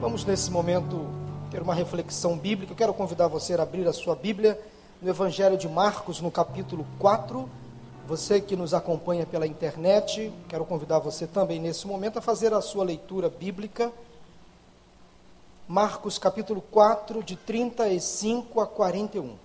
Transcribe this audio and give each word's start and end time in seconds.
Vamos 0.00 0.24
nesse 0.24 0.48
momento 0.48 1.10
ter 1.50 1.60
uma 1.60 1.74
reflexão 1.74 2.38
bíblica. 2.38 2.72
Eu 2.72 2.76
quero 2.76 2.94
convidar 2.94 3.26
você 3.26 3.54
a 3.54 3.62
abrir 3.62 3.84
a 3.88 3.92
sua 3.92 4.14
Bíblia 4.14 4.56
no 5.02 5.10
Evangelho 5.10 5.58
de 5.58 5.68
Marcos, 5.68 6.20
no 6.20 6.30
capítulo 6.30 6.86
4. 7.00 7.50
Você 8.06 8.40
que 8.40 8.54
nos 8.54 8.72
acompanha 8.72 9.26
pela 9.26 9.44
internet, 9.44 10.32
quero 10.48 10.64
convidar 10.64 11.00
você 11.00 11.26
também 11.26 11.58
nesse 11.58 11.84
momento 11.84 12.20
a 12.20 12.22
fazer 12.22 12.54
a 12.54 12.60
sua 12.60 12.84
leitura 12.84 13.28
bíblica. 13.28 13.90
Marcos 15.66 16.16
capítulo 16.16 16.62
4, 16.62 17.20
de 17.24 17.34
35 17.34 18.60
a 18.60 18.68
41. 18.68 19.36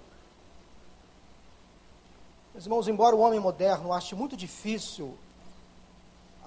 Meus 2.54 2.66
irmãos, 2.68 2.88
embora 2.88 3.16
o 3.16 3.22
homem 3.22 3.40
moderno 3.40 3.92
ache 3.92 4.14
muito 4.14 4.38
difícil 4.38 5.16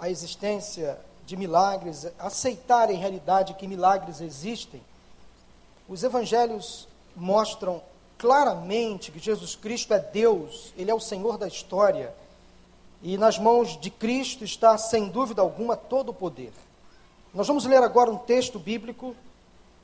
a 0.01 0.09
existência 0.09 0.97
de 1.27 1.37
milagres, 1.37 2.07
aceitar 2.19 2.91
em 2.91 2.97
realidade 2.97 3.55
que 3.55 3.67
milagres 3.67 4.21
existem, 4.21 4.83
os 5.89 6.03
evangelhos 6.03 6.89
mostram 7.15 7.83
claramente 8.17 9.13
que 9.13 9.19
Jesus 9.19 9.55
Cristo 9.55 9.93
é 9.93 9.99
Deus, 9.99 10.73
Ele 10.77 10.91
é 10.91 10.95
o 10.95 11.01
Senhor 11.01 11.37
da 11.37 11.47
história, 11.47 12.15
e 13.03 13.19
nas 13.19 13.39
mãos 13.39 13.79
de 13.79 13.91
Cristo 13.91 14.45
está, 14.45 14.79
sem 14.79 15.09
dúvida 15.09 15.43
alguma, 15.43 15.77
todo 15.77 16.09
o 16.11 16.15
poder. 16.15 16.53
Nós 17.35 17.47
vamos 17.47 17.67
ler 17.67 17.83
agora 17.83 18.11
um 18.11 18.17
texto 18.17 18.59
bíblico, 18.59 19.15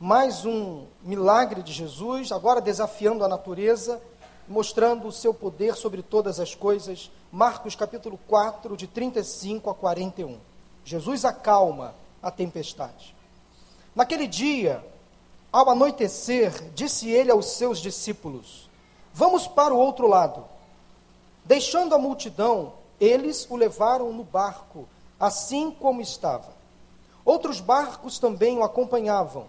mais 0.00 0.46
um 0.46 0.86
milagre 1.02 1.62
de 1.62 1.72
Jesus, 1.72 2.32
agora 2.32 2.60
desafiando 2.60 3.24
a 3.24 3.28
natureza 3.28 4.00
mostrando 4.48 5.08
o 5.08 5.12
seu 5.12 5.32
poder 5.32 5.74
sobre 5.74 6.02
todas 6.02 6.40
as 6.40 6.54
coisas. 6.54 7.10
Marcos 7.30 7.74
capítulo 7.74 8.18
4, 8.28 8.76
de 8.76 8.86
35 8.86 9.70
a 9.70 9.74
41. 9.74 10.38
Jesus 10.84 11.24
acalma 11.24 11.94
a 12.22 12.30
tempestade. 12.30 13.14
Naquele 13.94 14.26
dia, 14.26 14.84
ao 15.52 15.68
anoitecer, 15.68 16.70
disse 16.74 17.10
ele 17.10 17.30
aos 17.30 17.46
seus 17.46 17.78
discípulos: 17.78 18.70
Vamos 19.12 19.46
para 19.46 19.74
o 19.74 19.78
outro 19.78 20.06
lado. 20.06 20.44
Deixando 21.44 21.94
a 21.94 21.98
multidão, 21.98 22.72
eles 23.00 23.46
o 23.50 23.56
levaram 23.56 24.12
no 24.12 24.24
barco, 24.24 24.88
assim 25.18 25.70
como 25.70 26.00
estava. 26.00 26.48
Outros 27.24 27.60
barcos 27.60 28.18
também 28.18 28.58
o 28.58 28.64
acompanhavam. 28.64 29.46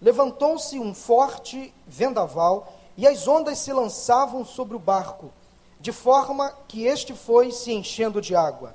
Levantou-se 0.00 0.78
um 0.78 0.94
forte 0.94 1.72
vendaval 1.86 2.72
e 2.96 3.06
as 3.06 3.26
ondas 3.26 3.58
se 3.58 3.72
lançavam 3.72 4.44
sobre 4.44 4.76
o 4.76 4.80
barco, 4.80 5.30
de 5.80 5.92
forma 5.92 6.52
que 6.68 6.84
este 6.84 7.14
foi 7.14 7.50
se 7.50 7.72
enchendo 7.72 8.20
de 8.20 8.34
água. 8.34 8.74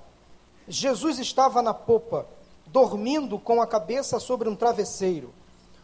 Jesus 0.70 1.18
estava 1.18 1.64
na 1.64 1.74
popa, 1.74 2.28
dormindo 2.68 3.40
com 3.40 3.60
a 3.60 3.66
cabeça 3.66 4.20
sobre 4.20 4.48
um 4.48 4.56
travesseiro. 4.56 5.34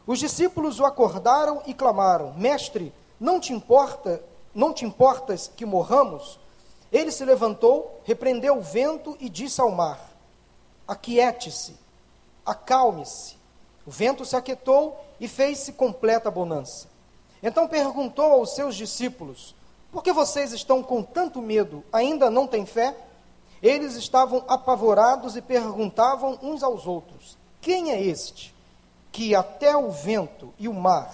Os 0.05 0.19
discípulos 0.19 0.79
o 0.79 0.85
acordaram 0.85 1.63
e 1.65 1.73
clamaram: 1.73 2.33
Mestre, 2.35 2.93
não 3.19 3.39
te 3.39 3.51
importa, 3.51 4.23
não 4.53 4.71
te 4.71 4.85
importas 4.85 5.51
que 5.55 5.65
morramos? 5.65 6.39
Ele 6.91 7.11
se 7.11 7.25
levantou, 7.25 7.99
repreendeu 8.03 8.59
o 8.59 8.61
vento 8.61 9.17
e 9.19 9.27
disse 9.27 9.59
ao 9.59 9.71
mar: 9.71 9.99
Aquiete-se, 10.87 11.75
acalme-se. 12.45 13.37
O 13.87 13.91
vento 13.91 14.23
se 14.23 14.35
aquietou 14.35 15.03
e 15.19 15.27
fez-se 15.27 15.73
completa 15.73 16.29
bonança. 16.29 16.87
Então 17.41 17.67
perguntou 17.67 18.33
aos 18.33 18.53
seus 18.53 18.75
discípulos: 18.75 19.55
Por 19.91 20.03
que 20.03 20.13
vocês 20.13 20.53
estão 20.53 20.83
com 20.83 21.01
tanto 21.01 21.41
medo? 21.41 21.83
Ainda 21.91 22.29
não 22.29 22.45
têm 22.45 22.67
fé? 22.67 22.95
Eles 23.65 23.95
estavam 23.95 24.43
apavorados 24.47 25.35
e 25.35 25.41
perguntavam 25.41 26.37
uns 26.41 26.61
aos 26.61 26.85
outros: 26.85 27.37
Quem 27.61 27.91
é 27.91 28.01
este 28.01 28.53
que 29.11 29.33
até 29.33 29.75
o 29.75 29.89
vento 29.89 30.53
e 30.59 30.67
o 30.67 30.73
mar 30.73 31.13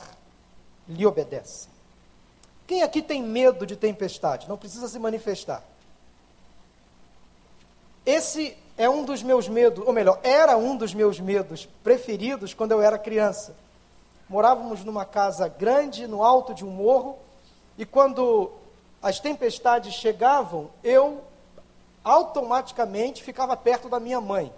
lhe 0.88 1.06
obedecem? 1.06 1.72
Quem 2.68 2.84
aqui 2.84 3.02
tem 3.02 3.22
medo 3.22 3.66
de 3.66 3.76
tempestade? 3.76 4.50
Não 4.50 4.58
precisa 4.58 4.88
se 4.88 5.00
manifestar. 5.00 5.64
Esse 8.06 8.58
é 8.78 8.90
um 8.90 9.06
dos 9.06 9.22
meus 9.22 9.48
medos, 9.48 9.86
ou 9.86 9.94
melhor, 9.94 10.20
era 10.24 10.58
um 10.58 10.76
dos 10.76 10.94
meus 10.94 11.20
medos 11.20 11.68
preferidos 11.84 12.54
quando 12.54 12.72
eu 12.72 12.82
era 12.82 12.98
criança 12.98 13.56
morávamos 14.32 14.86
numa 14.86 15.04
casa 15.04 15.50
grande 15.50 16.08
no 16.08 16.24
alto 16.24 16.54
de 16.54 16.64
um 16.64 16.70
morro, 16.70 17.20
e 17.78 17.86
quando 17.86 18.50
as 19.04 19.20
tempestades 19.20 19.94
chegavam, 19.94 20.70
eu 20.82 21.22
automaticamente 22.04 23.24
ficava 23.24 23.56
perto 23.56 23.90
da 23.90 24.00
minha 24.00 24.20
mãe, 24.20 24.52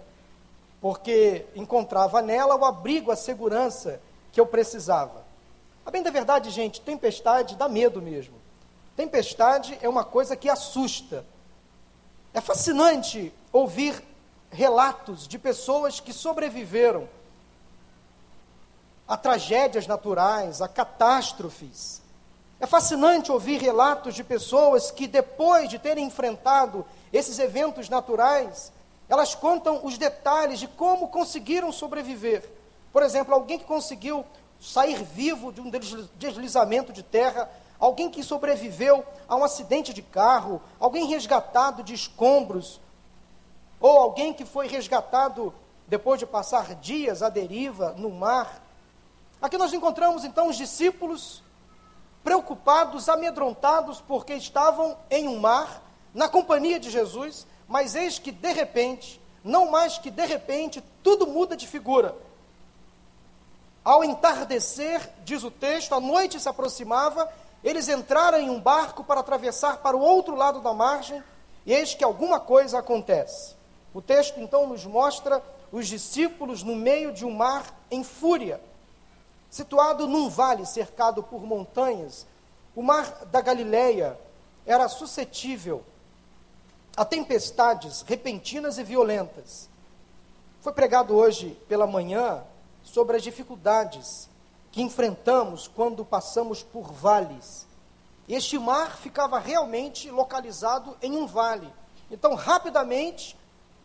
porque 0.80 1.46
encontrava 1.54 2.22
nela 2.22 2.56
o 2.56 2.64
abrigo, 2.64 3.10
a 3.10 3.16
segurança 3.16 4.00
que 4.32 4.40
eu 4.40 4.46
precisava. 4.46 5.24
A 5.84 5.90
bem 5.90 6.02
da 6.02 6.10
verdade, 6.10 6.50
gente, 6.50 6.80
tempestade 6.80 7.56
dá 7.56 7.68
medo 7.68 8.00
mesmo. 8.00 8.34
Tempestade 8.96 9.78
é 9.82 9.88
uma 9.88 10.04
coisa 10.04 10.36
que 10.36 10.48
assusta. 10.48 11.24
É 12.32 12.40
fascinante 12.40 13.32
ouvir 13.52 14.02
relatos 14.50 15.28
de 15.28 15.38
pessoas 15.38 16.00
que 16.00 16.12
sobreviveram 16.12 17.08
a 19.06 19.16
tragédias 19.16 19.86
naturais, 19.86 20.62
a 20.62 20.68
catástrofes. 20.68 22.00
É 22.58 22.66
fascinante 22.66 23.30
ouvir 23.30 23.60
relatos 23.60 24.14
de 24.14 24.24
pessoas 24.24 24.90
que, 24.90 25.06
depois 25.06 25.68
de 25.68 25.78
terem 25.78 26.06
enfrentado 26.06 26.86
esses 27.16 27.38
eventos 27.38 27.88
naturais, 27.88 28.72
elas 29.08 29.34
contam 29.34 29.80
os 29.84 29.96
detalhes 29.96 30.58
de 30.58 30.66
como 30.66 31.08
conseguiram 31.08 31.70
sobreviver. 31.70 32.48
Por 32.92 33.02
exemplo, 33.02 33.34
alguém 33.34 33.58
que 33.58 33.64
conseguiu 33.64 34.24
sair 34.60 35.02
vivo 35.02 35.52
de 35.52 35.60
um 35.60 35.70
deslizamento 36.16 36.92
de 36.92 37.02
terra, 37.02 37.50
alguém 37.78 38.10
que 38.10 38.22
sobreviveu 38.22 39.04
a 39.28 39.36
um 39.36 39.44
acidente 39.44 39.92
de 39.92 40.02
carro, 40.02 40.60
alguém 40.80 41.06
resgatado 41.06 41.82
de 41.82 41.94
escombros, 41.94 42.80
ou 43.80 43.98
alguém 43.98 44.32
que 44.32 44.44
foi 44.44 44.66
resgatado 44.66 45.54
depois 45.86 46.18
de 46.18 46.26
passar 46.26 46.74
dias 46.76 47.22
à 47.22 47.28
deriva 47.28 47.94
no 47.96 48.10
mar. 48.10 48.62
Aqui 49.40 49.58
nós 49.58 49.72
encontramos 49.72 50.24
então 50.24 50.48
os 50.48 50.56
discípulos 50.56 51.42
preocupados, 52.22 53.08
amedrontados, 53.08 54.00
porque 54.00 54.32
estavam 54.32 54.96
em 55.10 55.28
um 55.28 55.38
mar, 55.38 55.82
na 56.14 56.28
companhia 56.28 56.78
de 56.78 56.90
Jesus, 56.90 57.46
mas 57.68 57.94
eis 57.94 58.18
que 58.18 58.30
de 58.30 58.52
repente, 58.52 59.20
não 59.42 59.70
mais 59.70 59.98
que 59.98 60.10
de 60.10 60.24
repente, 60.24 60.82
tudo 61.02 61.26
muda 61.26 61.56
de 61.56 61.66
figura. 61.66 62.14
Ao 63.84 64.02
entardecer, 64.02 65.10
diz 65.24 65.42
o 65.42 65.50
texto, 65.50 65.94
a 65.94 66.00
noite 66.00 66.40
se 66.40 66.48
aproximava, 66.48 67.30
eles 67.62 67.88
entraram 67.88 68.38
em 68.38 68.48
um 68.48 68.60
barco 68.60 69.02
para 69.04 69.20
atravessar 69.20 69.78
para 69.78 69.96
o 69.96 70.00
outro 70.00 70.34
lado 70.34 70.60
da 70.60 70.72
margem, 70.72 71.22
e 71.66 71.72
eis 71.72 71.94
que 71.94 72.04
alguma 72.04 72.38
coisa 72.38 72.78
acontece. 72.78 73.54
O 73.92 74.00
texto 74.00 74.40
então 74.40 74.66
nos 74.68 74.86
mostra 74.86 75.42
os 75.72 75.88
discípulos 75.88 76.62
no 76.62 76.76
meio 76.76 77.12
de 77.12 77.24
um 77.26 77.30
mar 77.30 77.74
em 77.90 78.04
fúria 78.04 78.60
Situado 79.54 80.08
num 80.08 80.28
vale 80.28 80.66
cercado 80.66 81.22
por 81.22 81.46
montanhas, 81.46 82.26
o 82.74 82.82
mar 82.82 83.24
da 83.26 83.40
Galileia 83.40 84.18
era 84.66 84.88
suscetível 84.88 85.84
a 86.96 87.04
tempestades 87.04 88.02
repentinas 88.02 88.78
e 88.78 88.84
violentas. 88.84 89.68
Foi 90.60 90.72
pregado 90.72 91.14
hoje 91.14 91.58
pela 91.68 91.86
manhã 91.86 92.42
sobre 92.82 93.16
as 93.16 93.22
dificuldades 93.22 94.28
que 94.70 94.82
enfrentamos 94.82 95.68
quando 95.68 96.04
passamos 96.04 96.62
por 96.62 96.92
vales. 96.92 97.66
Este 98.28 98.58
mar 98.58 98.96
ficava 98.96 99.38
realmente 99.38 100.10
localizado 100.10 100.96
em 101.02 101.16
um 101.16 101.26
vale. 101.26 101.70
Então, 102.10 102.34
rapidamente, 102.34 103.36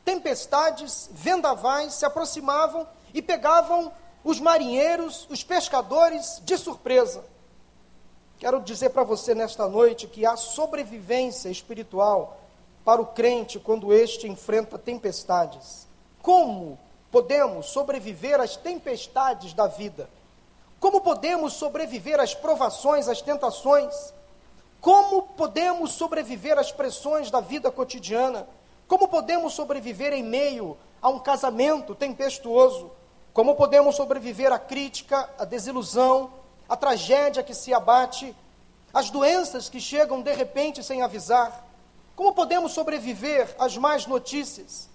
tempestades, 0.06 1.09
vendavais 1.12 1.94
se 1.94 2.06
aproximavam 2.06 2.88
e 3.14 3.22
pegavam 3.22 3.92
os 4.24 4.40
marinheiros, 4.40 5.28
os 5.30 5.44
pescadores 5.44 6.42
de 6.45 6.57
surpresa. 6.57 7.24
Quero 8.38 8.62
dizer 8.62 8.89
para 8.92 9.04
você 9.04 9.36
nesta 9.36 9.68
noite 9.68 10.07
que 10.07 10.25
há 10.25 10.38
sobrevivência 10.38 11.50
espiritual 11.50 12.39
para 12.84 13.02
o 13.02 13.06
crente 13.08 13.60
quando 13.60 13.94
este 13.94 14.28
enfrenta 14.28 14.78
tempestades. 14.78 15.88
Como 16.22 16.78
podemos 17.12 17.68
sobreviver 17.68 18.40
às 18.40 18.56
tempestades 18.56 19.54
da 19.54 19.68
vida? 19.68 20.10
Como 20.80 21.02
podemos 21.02 21.54
sobreviver 21.54 22.20
às 22.20 22.34
provações, 22.34 23.08
às 23.08 23.22
tentações? 23.22 24.14
Como 24.80 25.24
podemos 25.24 25.92
sobreviver 25.92 26.58
às 26.58 26.72
pressões 26.72 27.30
da 27.30 27.42
vida 27.42 27.70
cotidiana? 27.70 28.48
Como 28.88 29.08
podemos 29.08 29.54
sobreviver 29.54 30.14
em 30.14 30.24
meio 30.24 30.78
a 31.02 31.10
um 31.10 31.20
casamento 31.20 31.94
tempestuoso? 31.94 32.92
Como 33.34 33.56
podemos 33.56 33.96
sobreviver 33.96 34.52
à 34.52 34.58
crítica, 34.58 35.30
à 35.38 35.46
desilusão, 35.46 36.31
à 36.68 36.76
tragédia 36.76 37.44
que 37.44 37.54
se 37.54 37.74
abate, 37.74 38.36
às 38.94 39.10
doenças 39.10 39.70
que 39.70 39.80
chegam 39.80 40.22
de 40.22 40.34
repente 40.34 40.84
sem 40.84 41.02
avisar? 41.02 41.69
Como 42.19 42.33
podemos 42.33 42.74
sobreviver 42.74 43.56
às 43.57 43.77
más 43.77 44.06
notícias? 44.06 44.89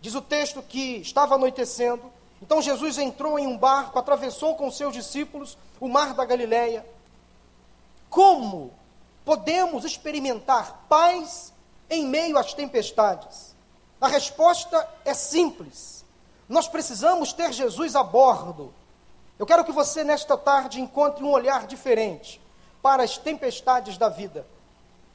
Diz 0.00 0.14
o 0.14 0.22
texto 0.22 0.62
que 0.62 0.98
estava 0.98 1.34
anoitecendo, 1.34 2.08
Então 2.40 2.62
Jesus 2.62 2.98
entrou 2.98 3.36
em 3.36 3.48
um 3.48 3.58
barco, 3.58 3.98
atravessou 3.98 4.54
com 4.54 4.70
seus 4.70 4.94
discípulos 4.94 5.58
o 5.80 5.88
mar 5.88 6.14
da 6.14 6.24
Galileia. 6.24 6.86
Como 8.08 8.72
podemos 9.24 9.84
experimentar 9.84 10.86
paz 10.88 11.52
em 11.90 12.06
meio 12.06 12.38
às 12.38 12.54
tempestades? 12.54 13.56
A 14.00 14.06
resposta 14.06 14.88
é 15.04 15.14
simples. 15.14 16.04
Nós 16.48 16.68
precisamos 16.68 17.32
ter 17.32 17.52
Jesus 17.52 17.96
a 17.96 18.04
bordo. 18.04 18.72
Eu 19.36 19.46
quero 19.46 19.64
que 19.64 19.72
você, 19.72 20.04
nesta 20.04 20.36
tarde, 20.36 20.80
encontre 20.80 21.24
um 21.24 21.32
olhar 21.32 21.66
diferente 21.66 22.40
para 22.80 23.02
as 23.02 23.18
tempestades 23.18 23.98
da 23.98 24.08
vida. 24.08 24.46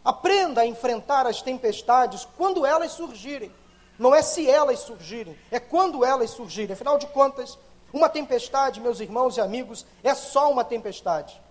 Aprenda 0.08 0.62
a 0.62 0.66
enfrentar 0.66 1.28
as 1.28 1.42
tempestades 1.42 2.26
quando 2.38 2.66
elas 2.66 2.94
surgirem. 2.94 3.52
Não 4.00 4.16
é 4.16 4.22
se 4.22 4.50
elas 4.50 4.80
surgirem, 4.80 5.38
é 5.52 5.60
quando 5.60 6.06
elas 6.06 6.30
surgirem. 6.30 6.72
Afinal 6.72 6.98
de 6.98 7.08
contas, 7.08 7.60
uma 7.92 8.08
tempestade, 8.08 8.80
meus 8.80 9.02
irmãos 9.02 9.36
e 9.36 9.42
amigos, 9.42 9.86
é 10.02 10.16
só 10.16 10.50
uma 10.50 10.64
tempestade. 10.64 11.42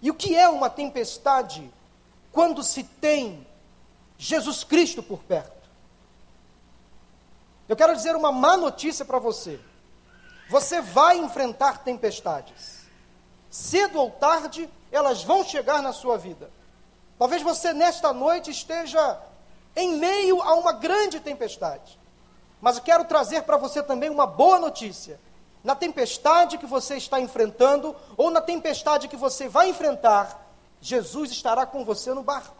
E 0.00 0.12
o 0.12 0.14
que 0.14 0.36
é 0.36 0.48
uma 0.48 0.70
tempestade 0.70 1.68
quando 2.30 2.62
se 2.62 2.84
tem 2.84 3.44
Jesus 4.16 4.62
Cristo 4.62 5.02
por 5.02 5.24
perto? 5.24 5.68
Eu 7.68 7.74
quero 7.74 7.96
dizer 7.96 8.14
uma 8.14 8.30
má 8.30 8.56
notícia 8.56 9.04
para 9.04 9.18
você. 9.18 9.58
Você 10.48 10.80
vai 10.80 11.18
enfrentar 11.18 11.82
tempestades. 11.82 12.86
Cedo 13.50 13.98
ou 13.98 14.08
tarde, 14.08 14.70
elas 14.92 15.24
vão 15.24 15.42
chegar 15.42 15.82
na 15.82 15.92
sua 15.92 16.16
vida. 16.16 16.61
Talvez 17.22 17.40
você 17.40 17.72
nesta 17.72 18.12
noite 18.12 18.50
esteja 18.50 19.16
em 19.76 19.94
meio 19.96 20.42
a 20.42 20.54
uma 20.54 20.72
grande 20.72 21.20
tempestade. 21.20 21.96
Mas 22.60 22.78
eu 22.78 22.82
quero 22.82 23.04
trazer 23.04 23.44
para 23.44 23.56
você 23.56 23.80
também 23.80 24.10
uma 24.10 24.26
boa 24.26 24.58
notícia. 24.58 25.20
Na 25.62 25.76
tempestade 25.76 26.58
que 26.58 26.66
você 26.66 26.96
está 26.96 27.20
enfrentando, 27.20 27.94
ou 28.16 28.28
na 28.28 28.40
tempestade 28.40 29.06
que 29.06 29.14
você 29.14 29.48
vai 29.48 29.68
enfrentar, 29.68 30.44
Jesus 30.80 31.30
estará 31.30 31.64
com 31.64 31.84
você 31.84 32.12
no 32.12 32.24
barco. 32.24 32.56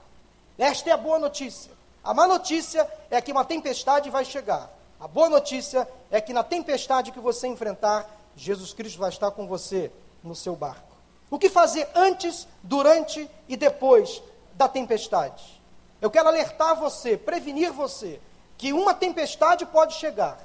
Esta 0.57 0.91
é 0.91 0.93
a 0.93 0.97
boa 0.97 1.19
notícia. 1.19 1.73
A 2.05 2.15
má 2.15 2.29
notícia 2.29 2.89
é 3.11 3.21
que 3.21 3.33
uma 3.33 3.45
tempestade 3.45 4.11
vai 4.11 4.25
chegar. 4.25 4.71
A 5.01 5.09
boa 5.09 5.29
notícia 5.29 5.89
é 6.09 6.21
que 6.21 6.33
na 6.33 6.45
tempestade 6.45 7.11
que 7.11 7.19
você 7.19 7.49
enfrentar, 7.49 8.09
Jesus 8.37 8.73
Cristo 8.73 9.01
vai 9.01 9.11
estar 9.11 9.33
com 9.33 9.45
você 9.45 9.91
no 10.23 10.37
seu 10.37 10.55
barco. 10.55 10.93
O 11.29 11.37
que 11.37 11.51
fazer 11.51 11.89
antes, 11.97 12.47
durante 12.63 13.29
e 13.49 13.57
depois 13.57 14.23
da 14.55 14.69
tempestade? 14.69 15.61
Eu 16.01 16.11
quero 16.11 16.29
alertar 16.29 16.75
você, 16.77 17.17
prevenir 17.17 17.73
você, 17.73 18.21
que 18.59 18.73
uma 18.73 18.95
tempestade 18.95 19.65
pode 19.67 19.95
chegar. 19.95 20.39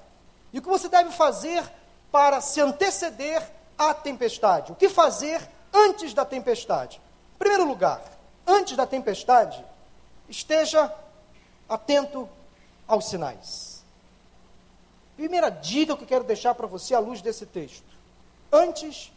E 0.53 0.59
o 0.59 0.61
que 0.61 0.67
você 0.67 0.87
deve 0.87 1.11
fazer 1.11 1.63
para 2.11 2.41
se 2.41 2.61
anteceder 2.61 3.51
à 3.77 3.93
tempestade? 3.93 4.71
O 4.71 4.75
que 4.75 4.89
fazer 4.89 5.41
antes 5.73 6.13
da 6.13 6.25
tempestade? 6.25 7.01
Em 7.35 7.37
primeiro 7.37 7.67
lugar, 7.67 8.01
antes 8.45 8.77
da 8.77 8.85
tempestade, 8.87 9.63
esteja 10.29 10.93
atento 11.67 12.29
aos 12.87 13.07
sinais. 13.09 13.83
Primeira 15.15 15.49
dica 15.49 15.97
que 15.97 16.03
eu 16.03 16.07
quero 16.07 16.23
deixar 16.23 16.53
para 16.55 16.67
você 16.67 16.93
à 16.93 16.99
luz 16.99 17.21
desse 17.21 17.45
texto. 17.45 17.85
Antes 18.51 19.11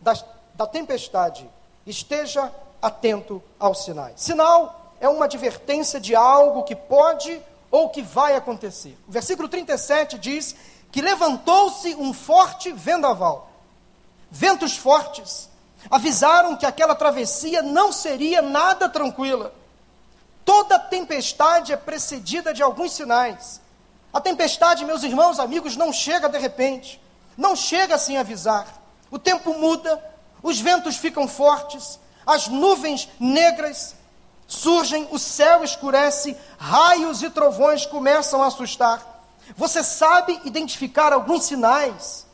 da, 0.00 0.12
da 0.54 0.66
tempestade, 0.66 1.48
esteja 1.86 2.52
atento 2.80 3.42
aos 3.58 3.84
sinais. 3.84 4.14
Sinal 4.16 4.94
é 5.00 5.08
uma 5.08 5.24
advertência 5.24 6.00
de 6.00 6.14
algo 6.14 6.62
que 6.62 6.76
pode 6.76 7.40
ou 7.70 7.88
que 7.88 8.02
vai 8.02 8.34
acontecer. 8.34 8.98
O 9.08 9.12
versículo 9.12 9.48
37 9.48 10.18
diz 10.18 10.54
que 10.90 11.00
levantou-se 11.00 11.94
um 11.94 12.12
forte 12.12 12.72
vendaval. 12.72 13.50
Ventos 14.30 14.76
fortes 14.76 15.48
avisaram 15.90 16.56
que 16.56 16.66
aquela 16.66 16.94
travessia 16.94 17.62
não 17.62 17.92
seria 17.92 18.42
nada 18.42 18.88
tranquila. 18.88 19.54
Toda 20.44 20.78
tempestade 20.78 21.72
é 21.72 21.76
precedida 21.76 22.52
de 22.52 22.62
alguns 22.62 22.92
sinais. 22.92 23.60
A 24.12 24.20
tempestade, 24.20 24.84
meus 24.84 25.02
irmãos, 25.04 25.38
amigos, 25.38 25.76
não 25.76 25.92
chega 25.92 26.28
de 26.28 26.38
repente, 26.38 27.00
não 27.36 27.54
chega 27.54 27.96
sem 27.96 28.18
avisar. 28.18 28.66
O 29.10 29.18
tempo 29.18 29.54
muda, 29.54 30.02
os 30.42 30.58
ventos 30.58 30.96
ficam 30.96 31.28
fortes, 31.28 31.98
as 32.26 32.48
nuvens 32.48 33.08
negras 33.18 33.94
surgem, 34.46 35.06
o 35.10 35.18
céu 35.18 35.62
escurece, 35.62 36.36
raios 36.58 37.22
e 37.22 37.30
trovões 37.30 37.86
começam 37.86 38.42
a 38.42 38.46
assustar. 38.46 39.24
Você 39.56 39.82
sabe 39.82 40.40
identificar 40.44 41.12
alguns 41.12 41.44
sinais 41.44 42.26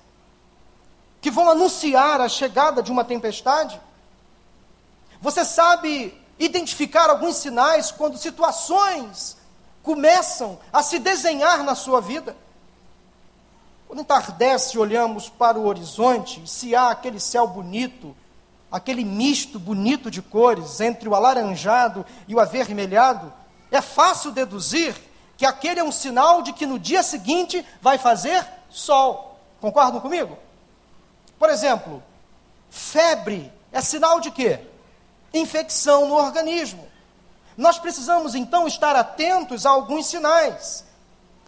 que 1.21 1.31
vão 1.31 1.51
anunciar 1.51 2.21
a 2.21 2.29
chegada 2.29 2.83
de 2.83 2.91
uma 2.91 3.05
tempestade? 3.05 3.81
Você 5.21 5.45
sabe 5.45 6.19
identificar 6.39 7.11
alguns 7.11 7.37
sinais 7.37 7.91
quando 7.91 8.19
situações 8.19 9.37
começam 9.83 10.59
a 10.73 10.83
se 10.83 10.99
desenhar 10.99 11.63
na 11.63 11.75
sua 11.75 12.01
vida? 12.01 12.37
Quando 13.87 14.01
entardece, 14.01 14.79
olhamos 14.79 15.29
para 15.29 15.59
o 15.59 15.67
horizonte, 15.67 16.43
se 16.49 16.75
há 16.75 16.91
aquele 16.91 17.21
céu 17.21 17.47
bonito, 17.47 18.17
aquele 18.71 19.05
misto 19.05 19.59
bonito 19.59 20.11
de 20.11 20.21
cores 20.21 20.81
entre 20.81 21.09
o 21.09 21.15
alaranjado 21.15 22.05
e 22.27 22.35
o 22.35 22.41
avermelhado, 22.41 23.33
é 23.71 23.81
fácil 23.81 24.33
deduzir 24.33 24.95
que 25.37 25.45
aquele 25.45 25.81
é 25.81 25.85
um 25.85 25.93
sinal 25.93 26.43
de 26.43 26.53
que 26.53 26.67
no 26.67 26.79
dia 26.79 27.03
seguinte 27.03 27.65
vai 27.81 27.99
fazer 27.99 28.47
sol. 28.71 29.39
Concordam 29.61 30.01
comigo? 30.01 30.37
Por 31.39 31.51
exemplo, 31.51 32.03
febre 32.71 33.53
é 33.73 33.81
sinal 33.81 34.21
de 34.21 34.31
quê? 34.31 34.61
Infecção 35.35 36.09
no 36.09 36.15
organismo. 36.15 36.87
Nós 37.57 37.79
precisamos 37.79 38.35
então 38.35 38.67
estar 38.67 38.97
atentos 38.97 39.67
a 39.67 39.71
alguns 39.71 40.07
sinais. 40.07 40.85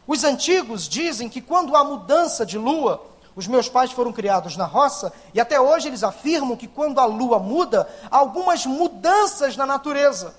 Os 0.06 0.24
antigos 0.24 0.88
dizem 0.88 1.28
que 1.28 1.40
quando 1.40 1.76
há 1.76 1.84
mudança 1.84 2.44
de 2.44 2.56
lua, 2.56 3.06
os 3.38 3.46
meus 3.46 3.68
pais 3.68 3.92
foram 3.92 4.12
criados 4.12 4.56
na 4.56 4.64
roça 4.64 5.12
e 5.32 5.40
até 5.40 5.60
hoje 5.60 5.86
eles 5.86 6.02
afirmam 6.02 6.56
que 6.56 6.66
quando 6.66 6.98
a 6.98 7.04
lua 7.04 7.38
muda, 7.38 7.88
há 8.10 8.16
algumas 8.16 8.66
mudanças 8.66 9.56
na 9.56 9.64
natureza. 9.64 10.34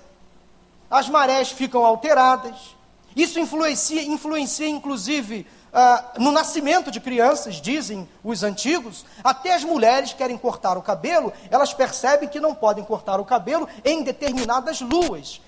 As 0.90 1.08
marés 1.08 1.50
ficam 1.50 1.82
alteradas. 1.82 2.76
Isso 3.16 3.40
influencia, 3.40 4.02
influencia 4.02 4.68
inclusive, 4.68 5.46
uh, 5.72 6.20
no 6.20 6.30
nascimento 6.30 6.90
de 6.90 7.00
crianças, 7.00 7.54
dizem 7.54 8.06
os 8.22 8.42
antigos. 8.42 9.06
Até 9.24 9.54
as 9.54 9.64
mulheres 9.64 10.12
querem 10.12 10.36
cortar 10.36 10.76
o 10.76 10.82
cabelo, 10.82 11.32
elas 11.50 11.72
percebem 11.72 12.28
que 12.28 12.38
não 12.38 12.54
podem 12.54 12.84
cortar 12.84 13.18
o 13.18 13.24
cabelo 13.24 13.66
em 13.82 14.02
determinadas 14.02 14.82
luas. 14.82 15.40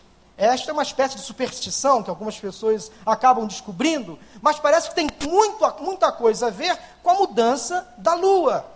Esta 0.42 0.72
é 0.72 0.74
uma 0.74 0.82
espécie 0.82 1.14
de 1.14 1.22
superstição 1.22 2.02
que 2.02 2.10
algumas 2.10 2.36
pessoas 2.36 2.90
acabam 3.06 3.46
descobrindo, 3.46 4.18
mas 4.40 4.58
parece 4.58 4.88
que 4.88 4.94
tem 4.96 5.06
muito, 5.24 5.74
muita 5.80 6.10
coisa 6.10 6.48
a 6.48 6.50
ver 6.50 6.76
com 7.00 7.10
a 7.10 7.14
mudança 7.14 7.86
da 7.96 8.14
lua. 8.14 8.66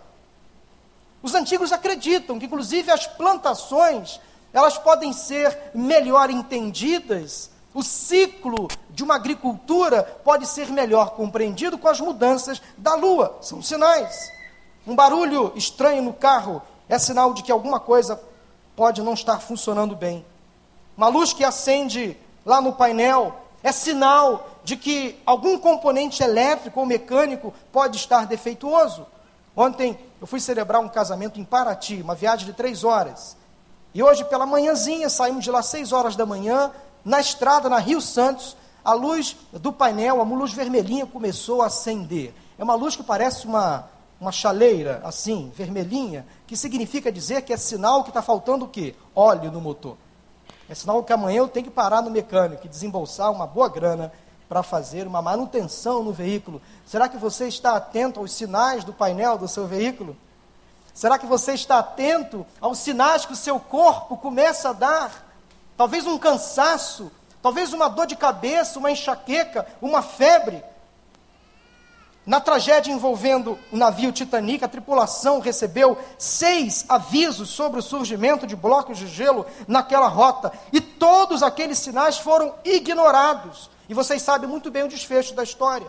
Os 1.21 1.35
antigos 1.35 1.73
acreditam 1.73 2.39
que, 2.39 2.45
inclusive, 2.45 2.89
as 2.89 3.05
plantações 3.05 4.17
elas 4.53 4.77
podem 4.77 5.11
ser 5.11 5.59
melhor 5.75 6.29
entendidas, 6.29 7.51
o 7.73 7.83
ciclo 7.83 8.69
de 8.89 9.03
uma 9.03 9.15
agricultura 9.15 10.03
pode 10.23 10.47
ser 10.47 10.69
melhor 10.69 11.15
compreendido 11.17 11.77
com 11.77 11.89
as 11.89 11.99
mudanças 11.99 12.61
da 12.77 12.95
lua. 12.95 13.39
São 13.41 13.61
sinais. 13.61 14.31
Um 14.87 14.95
barulho 14.95 15.51
estranho 15.53 16.01
no 16.01 16.13
carro 16.13 16.61
é 16.87 16.97
sinal 16.97 17.33
de 17.33 17.43
que 17.43 17.51
alguma 17.51 17.77
coisa 17.77 18.17
pode 18.73 19.01
não 19.01 19.13
estar 19.13 19.41
funcionando 19.41 19.97
bem. 19.97 20.25
Uma 20.97 21.09
luz 21.09 21.31
que 21.31 21.43
acende 21.43 22.17
lá 22.43 22.59
no 22.59 22.73
painel 22.73 23.39
é 23.61 23.71
sinal 23.71 24.49
de 24.63 24.75
que 24.75 25.21
algum 25.25 25.59
componente 25.59 26.23
elétrico 26.23 26.79
ou 26.79 26.85
mecânico 26.87 27.53
pode 27.71 27.97
estar 27.97 28.25
defeituoso. 28.25 29.05
Ontem 29.55 29.97
eu 30.19 30.25
fui 30.25 30.39
celebrar 30.39 30.81
um 30.81 30.89
casamento 30.89 31.39
em 31.39 31.45
Paraty, 31.45 32.01
uma 32.01 32.15
viagem 32.15 32.47
de 32.47 32.53
três 32.53 32.83
horas. 32.83 33.37
E 33.93 34.01
hoje, 34.01 34.25
pela 34.25 34.45
manhãzinha, 34.45 35.07
saímos 35.09 35.43
de 35.43 35.51
lá 35.51 35.61
seis 35.61 35.91
horas 35.91 36.15
da 36.15 36.25
manhã, 36.25 36.71
na 37.05 37.19
estrada, 37.19 37.69
na 37.69 37.77
Rio 37.77 38.01
Santos, 38.01 38.57
a 38.83 38.93
luz 38.93 39.37
do 39.53 39.71
painel, 39.71 40.19
a 40.19 40.23
luz 40.23 40.51
vermelhinha 40.51 41.05
começou 41.05 41.61
a 41.61 41.67
acender. 41.67 42.33
É 42.57 42.63
uma 42.63 42.75
luz 42.75 42.95
que 42.95 43.03
parece 43.03 43.45
uma, 43.45 43.87
uma 44.19 44.31
chaleira, 44.31 45.01
assim, 45.03 45.51
vermelhinha, 45.55 46.25
que 46.47 46.57
significa 46.57 47.11
dizer 47.11 47.43
que 47.43 47.53
é 47.53 47.57
sinal 47.57 48.03
que 48.03 48.09
está 48.09 48.21
faltando 48.21 48.65
o 48.65 48.67
quê? 48.67 48.95
Óleo 49.15 49.51
no 49.51 49.61
motor. 49.61 49.97
É 50.69 50.75
sinal 50.75 51.01
que 51.03 51.13
amanhã 51.13 51.39
eu 51.39 51.47
tenho 51.47 51.65
que 51.65 51.71
parar 51.71 52.01
no 52.01 52.09
mecânico 52.09 52.65
e 52.65 52.69
desembolsar 52.69 53.31
uma 53.31 53.47
boa 53.47 53.69
grana 53.69 54.11
para 54.49 54.63
fazer 54.63 55.07
uma 55.07 55.21
manutenção 55.21 56.03
no 56.03 56.11
veículo. 56.11 56.61
Será 56.85 57.07
que 57.07 57.17
você 57.17 57.47
está 57.47 57.75
atento 57.75 58.19
aos 58.19 58.31
sinais 58.31 58.83
do 58.83 58.93
painel 58.93 59.37
do 59.37 59.47
seu 59.47 59.65
veículo? 59.65 60.15
Será 60.93 61.17
que 61.17 61.25
você 61.25 61.53
está 61.53 61.79
atento 61.79 62.45
aos 62.59 62.79
sinais 62.79 63.25
que 63.25 63.33
o 63.33 63.35
seu 63.35 63.59
corpo 63.59 64.17
começa 64.17 64.69
a 64.69 64.73
dar? 64.73 65.27
Talvez 65.77 66.07
um 66.07 66.17
cansaço, 66.17 67.11
talvez 67.41 67.71
uma 67.71 67.87
dor 67.87 68.07
de 68.07 68.15
cabeça, 68.15 68.79
uma 68.79 68.91
enxaqueca, 68.91 69.65
uma 69.81 70.01
febre. 70.01 70.63
Na 72.27 72.41
tragédia 72.41 72.91
envolvendo 72.91 73.57
o 73.71 73.77
navio 73.77 74.11
Titanic, 74.11 74.61
a 74.61 74.67
tripulação 74.67 75.39
recebeu 75.39 75.97
seis 76.17 76.83
avisos 76.89 77.47
sobre 77.47 77.79
o 77.79 77.81
surgimento 77.81 78.45
de 78.45 78.53
blocos 78.53 78.97
de 78.97 79.07
gelo 79.07 79.45
naquela 79.65 80.09
rota, 80.09 80.51
e 80.73 80.81
todos 80.81 81.41
aqueles 81.41 81.79
sinais 81.79 82.17
foram 82.17 82.53
ignorados. 82.65 83.69
E 83.87 83.93
vocês 83.93 84.21
sabem 84.21 84.49
muito 84.49 84.69
bem 84.69 84.83
o 84.83 84.89
desfecho 84.89 85.33
da 85.33 85.41
história. 85.41 85.87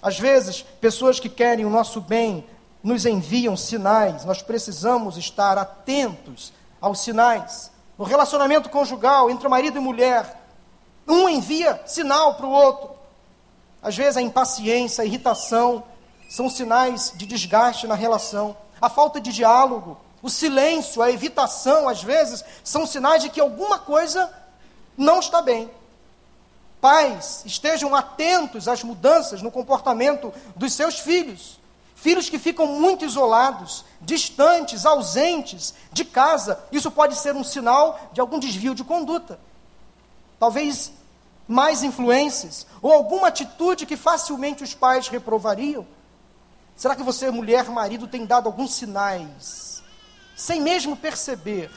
Às 0.00 0.18
vezes, 0.18 0.62
pessoas 0.80 1.20
que 1.20 1.28
querem 1.28 1.66
o 1.66 1.70
nosso 1.70 2.00
bem 2.00 2.46
nos 2.82 3.04
enviam 3.04 3.54
sinais, 3.58 4.24
nós 4.24 4.40
precisamos 4.40 5.18
estar 5.18 5.58
atentos 5.58 6.50
aos 6.80 7.00
sinais. 7.00 7.70
No 7.98 8.06
relacionamento 8.06 8.70
conjugal 8.70 9.30
entre 9.30 9.46
marido 9.48 9.76
e 9.76 9.82
mulher, 9.82 10.40
um 11.06 11.28
envia 11.28 11.82
sinal 11.84 12.36
para 12.36 12.46
o 12.46 12.50
outro. 12.50 12.91
Às 13.82 13.96
vezes 13.96 14.16
a 14.16 14.22
impaciência, 14.22 15.02
a 15.02 15.04
irritação 15.04 15.82
são 16.28 16.48
sinais 16.48 17.12
de 17.16 17.26
desgaste 17.26 17.86
na 17.86 17.94
relação. 17.94 18.56
A 18.80 18.88
falta 18.88 19.20
de 19.20 19.32
diálogo, 19.32 19.98
o 20.22 20.30
silêncio, 20.30 21.02
a 21.02 21.10
evitação, 21.10 21.88
às 21.88 22.02
vezes, 22.02 22.44
são 22.62 22.86
sinais 22.86 23.22
de 23.22 23.28
que 23.28 23.40
alguma 23.40 23.78
coisa 23.78 24.32
não 24.96 25.18
está 25.18 25.42
bem. 25.42 25.68
Pais, 26.80 27.42
estejam 27.44 27.94
atentos 27.94 28.68
às 28.68 28.82
mudanças 28.82 29.42
no 29.42 29.50
comportamento 29.50 30.32
dos 30.54 30.72
seus 30.72 31.00
filhos. 31.00 31.60
Filhos 31.94 32.28
que 32.28 32.38
ficam 32.38 32.66
muito 32.66 33.04
isolados, 33.04 33.84
distantes, 34.00 34.84
ausentes 34.86 35.74
de 35.92 36.04
casa, 36.04 36.58
isso 36.72 36.90
pode 36.90 37.16
ser 37.16 37.34
um 37.34 37.44
sinal 37.44 38.00
de 38.12 38.20
algum 38.20 38.38
desvio 38.38 38.74
de 38.74 38.82
conduta. 38.82 39.38
Talvez 40.40 40.90
mais 41.46 41.82
influências, 41.82 42.66
ou 42.80 42.92
alguma 42.92 43.28
atitude 43.28 43.86
que 43.86 43.96
facilmente 43.96 44.62
os 44.62 44.74
pais 44.74 45.08
reprovariam? 45.08 45.86
Será 46.76 46.96
que 46.96 47.02
você, 47.02 47.30
mulher, 47.30 47.68
marido, 47.70 48.06
tem 48.06 48.24
dado 48.24 48.46
alguns 48.46 48.74
sinais, 48.74 49.82
sem 50.36 50.60
mesmo 50.60 50.96
perceber? 50.96 51.70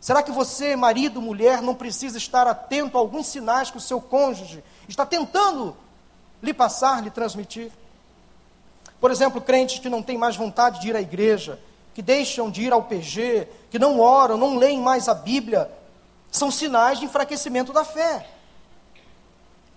Será 0.00 0.22
que 0.22 0.32
você, 0.32 0.74
marido, 0.74 1.22
mulher, 1.22 1.62
não 1.62 1.74
precisa 1.74 2.18
estar 2.18 2.46
atento 2.46 2.96
a 2.96 3.00
alguns 3.00 3.28
sinais 3.28 3.70
que 3.70 3.76
o 3.76 3.80
seu 3.80 4.00
cônjuge 4.00 4.62
está 4.88 5.06
tentando 5.06 5.76
lhe 6.42 6.52
passar, 6.52 7.02
lhe 7.02 7.10
transmitir? 7.10 7.70
Por 9.00 9.10
exemplo, 9.10 9.40
crentes 9.40 9.78
que 9.78 9.88
não 9.88 10.02
têm 10.02 10.18
mais 10.18 10.36
vontade 10.36 10.80
de 10.80 10.88
ir 10.88 10.96
à 10.96 11.00
igreja, 11.00 11.58
que 11.94 12.02
deixam 12.02 12.50
de 12.50 12.62
ir 12.62 12.72
ao 12.72 12.84
PG, 12.84 13.48
que 13.70 13.78
não 13.78 14.00
oram, 14.00 14.36
não 14.36 14.56
leem 14.56 14.80
mais 14.80 15.08
a 15.08 15.14
Bíblia, 15.14 15.70
são 16.30 16.50
sinais 16.50 16.98
de 16.98 17.04
enfraquecimento 17.04 17.72
da 17.72 17.84
fé. 17.84 18.28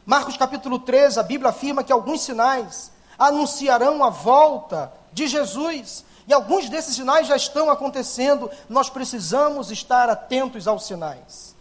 Marcos 0.06 0.38
capítulo 0.38 0.78
13, 0.78 1.20
a 1.20 1.24
Bíblia 1.24 1.50
afirma 1.50 1.84
que 1.84 1.92
alguns 1.92 2.22
sinais 2.22 2.92
anunciarão 3.18 4.04
a 4.04 4.10
volta 4.10 4.94
de 5.12 5.28
Jesus. 5.28 6.06
E 6.28 6.34
alguns 6.34 6.70
desses 6.70 6.96
sinais 6.96 7.28
já 7.28 7.36
estão 7.36 7.70
acontecendo, 7.70 8.50
nós 8.70 8.90
precisamos 8.90 9.72
estar 9.72 10.10
atentos 10.10 10.68
aos 10.68 10.86
sinais. 10.86 11.56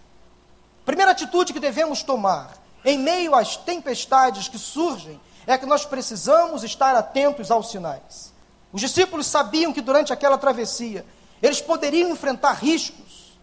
Primeira 0.84 1.12
atitude 1.12 1.52
que 1.52 1.60
devemos 1.60 2.02
tomar 2.02 2.52
em 2.84 2.98
meio 2.98 3.34
às 3.34 3.56
tempestades 3.56 4.48
que 4.48 4.58
surgem 4.58 5.18
é 5.46 5.56
que 5.56 5.64
nós 5.64 5.86
precisamos 5.86 6.62
estar 6.62 6.94
atentos 6.94 7.50
aos 7.50 7.70
sinais. 7.70 8.32
Os 8.72 8.80
discípulos 8.80 9.26
sabiam 9.26 9.72
que 9.72 9.80
durante 9.80 10.12
aquela 10.12 10.36
travessia 10.36 11.04
eles 11.42 11.60
poderiam 11.60 12.10
enfrentar 12.10 12.52
riscos, 12.52 13.38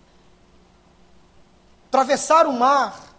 atravessar 1.88 2.46
o 2.46 2.54
mar, 2.54 3.11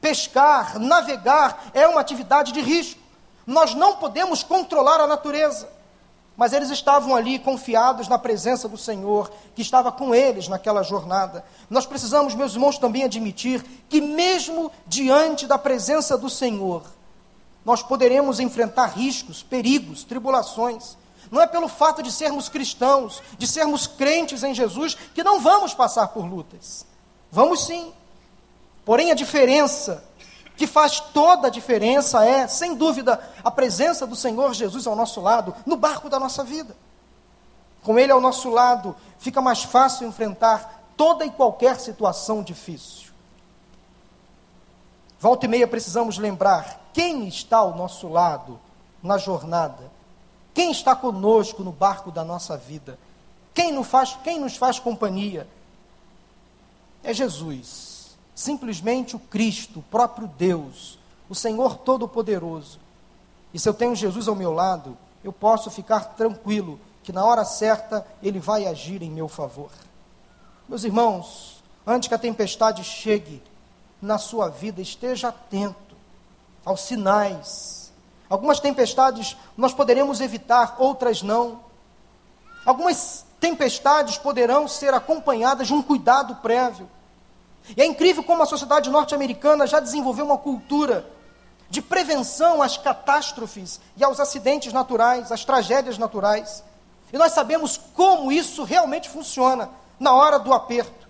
Pescar, 0.00 0.78
navegar 0.78 1.70
é 1.74 1.86
uma 1.86 2.00
atividade 2.00 2.52
de 2.52 2.60
risco. 2.60 3.00
Nós 3.46 3.74
não 3.74 3.96
podemos 3.96 4.42
controlar 4.42 5.00
a 5.00 5.06
natureza. 5.06 5.68
Mas 6.36 6.54
eles 6.54 6.70
estavam 6.70 7.14
ali 7.14 7.38
confiados 7.38 8.08
na 8.08 8.18
presença 8.18 8.66
do 8.66 8.78
Senhor, 8.78 9.30
que 9.54 9.60
estava 9.60 9.92
com 9.92 10.14
eles 10.14 10.48
naquela 10.48 10.82
jornada. 10.82 11.44
Nós 11.68 11.84
precisamos, 11.84 12.34
meus 12.34 12.54
irmãos, 12.54 12.78
também 12.78 13.04
admitir 13.04 13.62
que, 13.90 14.00
mesmo 14.00 14.72
diante 14.86 15.46
da 15.46 15.58
presença 15.58 16.16
do 16.16 16.30
Senhor, 16.30 16.82
nós 17.62 17.82
poderemos 17.82 18.40
enfrentar 18.40 18.86
riscos, 18.86 19.42
perigos, 19.42 20.02
tribulações. 20.02 20.96
Não 21.30 21.42
é 21.42 21.46
pelo 21.46 21.68
fato 21.68 22.02
de 22.02 22.10
sermos 22.10 22.48
cristãos, 22.48 23.22
de 23.36 23.46
sermos 23.46 23.86
crentes 23.86 24.42
em 24.42 24.54
Jesus, 24.54 24.96
que 25.14 25.22
não 25.22 25.40
vamos 25.40 25.74
passar 25.74 26.08
por 26.08 26.24
lutas. 26.24 26.86
Vamos 27.30 27.66
sim. 27.66 27.92
Porém, 28.90 29.12
a 29.12 29.14
diferença 29.14 30.02
que 30.56 30.66
faz 30.66 30.98
toda 30.98 31.46
a 31.46 31.50
diferença 31.50 32.24
é, 32.24 32.48
sem 32.48 32.74
dúvida, 32.74 33.22
a 33.44 33.48
presença 33.48 34.04
do 34.04 34.16
Senhor 34.16 34.52
Jesus 34.52 34.84
ao 34.84 34.96
nosso 34.96 35.20
lado, 35.20 35.54
no 35.64 35.76
barco 35.76 36.10
da 36.10 36.18
nossa 36.18 36.42
vida. 36.42 36.74
Com 37.84 38.00
Ele 38.00 38.10
ao 38.10 38.20
nosso 38.20 38.50
lado, 38.50 38.96
fica 39.20 39.40
mais 39.40 39.62
fácil 39.62 40.08
enfrentar 40.08 40.82
toda 40.96 41.24
e 41.24 41.30
qualquer 41.30 41.78
situação 41.78 42.42
difícil. 42.42 43.12
Volta 45.20 45.46
e 45.46 45.48
meia 45.48 45.68
precisamos 45.68 46.18
lembrar 46.18 46.90
quem 46.92 47.28
está 47.28 47.58
ao 47.58 47.76
nosso 47.76 48.08
lado 48.08 48.58
na 49.00 49.18
jornada, 49.18 49.88
quem 50.52 50.72
está 50.72 50.96
conosco 50.96 51.62
no 51.62 51.70
barco 51.70 52.10
da 52.10 52.24
nossa 52.24 52.56
vida, 52.56 52.98
quem 53.54 53.70
nos 53.70 53.86
faz, 53.86 54.18
quem 54.24 54.40
nos 54.40 54.56
faz 54.56 54.80
companhia. 54.80 55.46
É 57.04 57.14
Jesus 57.14 57.89
simplesmente 58.40 59.14
o 59.14 59.18
Cristo, 59.18 59.80
o 59.80 59.82
próprio 59.82 60.26
Deus, 60.26 60.98
o 61.28 61.34
Senhor 61.34 61.76
Todo-Poderoso. 61.76 62.78
E 63.52 63.58
se 63.58 63.68
eu 63.68 63.74
tenho 63.74 63.94
Jesus 63.94 64.28
ao 64.28 64.34
meu 64.34 64.50
lado, 64.50 64.96
eu 65.22 65.30
posso 65.30 65.70
ficar 65.70 66.14
tranquilo 66.14 66.80
que 67.02 67.12
na 67.12 67.22
hora 67.22 67.44
certa 67.44 68.06
ele 68.22 68.40
vai 68.40 68.66
agir 68.66 69.02
em 69.02 69.10
meu 69.10 69.28
favor. 69.28 69.70
Meus 70.66 70.84
irmãos, 70.84 71.62
antes 71.86 72.08
que 72.08 72.14
a 72.14 72.18
tempestade 72.18 72.82
chegue 72.82 73.42
na 74.00 74.16
sua 74.16 74.48
vida, 74.48 74.80
esteja 74.80 75.28
atento 75.28 75.94
aos 76.64 76.80
sinais. 76.80 77.92
Algumas 78.26 78.58
tempestades 78.58 79.36
nós 79.54 79.74
poderemos 79.74 80.18
evitar, 80.18 80.76
outras 80.78 81.20
não. 81.20 81.60
Algumas 82.64 83.26
tempestades 83.38 84.16
poderão 84.16 84.66
ser 84.66 84.94
acompanhadas 84.94 85.66
de 85.66 85.74
um 85.74 85.82
cuidado 85.82 86.36
prévio. 86.36 86.88
E 87.76 87.82
é 87.82 87.86
incrível 87.86 88.22
como 88.22 88.42
a 88.42 88.46
sociedade 88.46 88.90
norte-americana 88.90 89.66
já 89.66 89.80
desenvolveu 89.80 90.24
uma 90.24 90.38
cultura 90.38 91.08
de 91.68 91.80
prevenção 91.80 92.60
às 92.60 92.76
catástrofes 92.76 93.80
e 93.96 94.02
aos 94.02 94.18
acidentes 94.18 94.72
naturais, 94.72 95.30
às 95.30 95.44
tragédias 95.44 95.96
naturais. 95.96 96.64
E 97.12 97.18
nós 97.18 97.32
sabemos 97.32 97.78
como 97.94 98.32
isso 98.32 98.64
realmente 98.64 99.08
funciona 99.08 99.70
na 99.98 100.12
hora 100.12 100.38
do 100.38 100.52
aperto. 100.52 101.08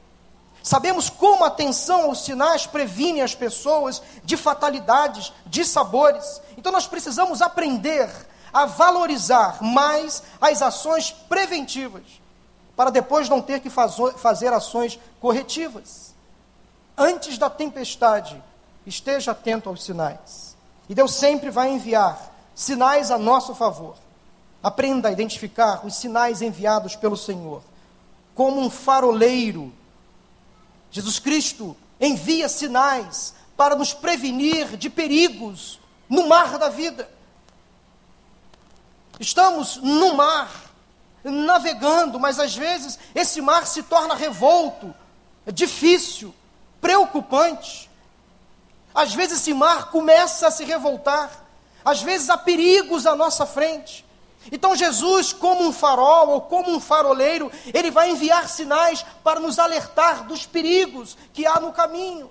Sabemos 0.63 1.09
como 1.09 1.45
a 1.45 1.47
atenção 1.47 2.05
aos 2.05 2.23
sinais 2.23 2.67
previne 2.67 3.23
as 3.23 3.35
pessoas 3.35 4.03
de 4.23 4.37
fatalidades, 4.37 5.33
de 5.47 5.65
sabores. 5.65 6.43
Então 6.59 6.71
nós 6.71 6.87
precisamos 6.87 7.41
aprender 7.41 8.11
a 8.53 8.67
valorizar 8.67 9.63
mais 9.63 10.23
as 10.39 10.61
ações 10.61 11.11
preventivas, 11.11 12.03
para 12.77 12.91
depois 12.91 13.29
não 13.29 13.41
ter 13.41 13.61
que 13.61 13.71
fazer 13.71 14.53
ações 14.53 14.99
corretivas 15.19 16.11
antes 17.01 17.39
da 17.39 17.49
tempestade, 17.49 18.41
esteja 18.87 19.33
atento 19.33 19.71
aos 19.71 19.83
sinais. 19.83 20.55
E 20.87 20.95
Deus 20.95 21.15
sempre 21.15 21.51
vai 21.51 21.71
enviar 21.71 22.31
sinais 22.55 23.11
a 23.11 23.19
nosso 23.19 23.55
favor. 23.55 23.97
Aprenda 24.63 25.09
a 25.09 25.13
identificar 25.13 25.87
os 25.87 25.97
sinais 25.97 26.43
enviados 26.43 26.95
pelo 26.95 27.17
Senhor. 27.17 27.63
Como 28.35 28.61
um 28.61 28.69
faroleiro, 28.69 29.73
Jesus 30.91 31.19
Cristo 31.19 31.75
envia 31.99 32.49
sinais 32.49 33.33
para 33.57 33.75
nos 33.75 33.95
prevenir 33.95 34.77
de 34.77 34.91
perigos 34.91 35.81
no 36.09 36.29
mar 36.29 36.59
da 36.59 36.69
vida. 36.69 37.09
Estamos 39.19 39.77
no 39.77 40.15
mar, 40.15 40.51
navegando, 41.25 42.19
mas 42.19 42.39
às 42.39 42.55
vezes 42.55 42.99
esse 43.15 43.41
mar 43.41 43.67
se 43.67 43.83
torna 43.83 44.15
revolto, 44.15 44.95
difícil, 45.53 46.35
preocupante. 46.81 47.91
Às 48.95 49.15
vezes 49.15 49.41
esse 49.41 49.55
mar 49.55 49.91
começa 49.91 50.49
a 50.49 50.51
se 50.51 50.65
revoltar, 50.65 51.31
às 51.85 52.03
vezes 52.03 52.29
há 52.29 52.37
perigos 52.37 53.07
à 53.07 53.15
nossa 53.15 53.47
frente. 53.47 54.05
Então 54.51 54.75
Jesus, 54.75 55.33
como 55.33 55.67
um 55.67 55.73
farol 55.73 56.31
ou 56.31 56.41
como 56.41 56.71
um 56.71 56.81
faroleiro, 56.81 57.51
ele 57.73 57.91
vai 57.91 58.11
enviar 58.11 58.49
sinais 58.49 59.05
para 59.23 59.39
nos 59.39 59.59
alertar 59.59 60.25
dos 60.25 60.47
perigos 60.47 61.17
que 61.33 61.47
há 61.47 61.61
no 61.61 61.73
caminho. 61.73 62.31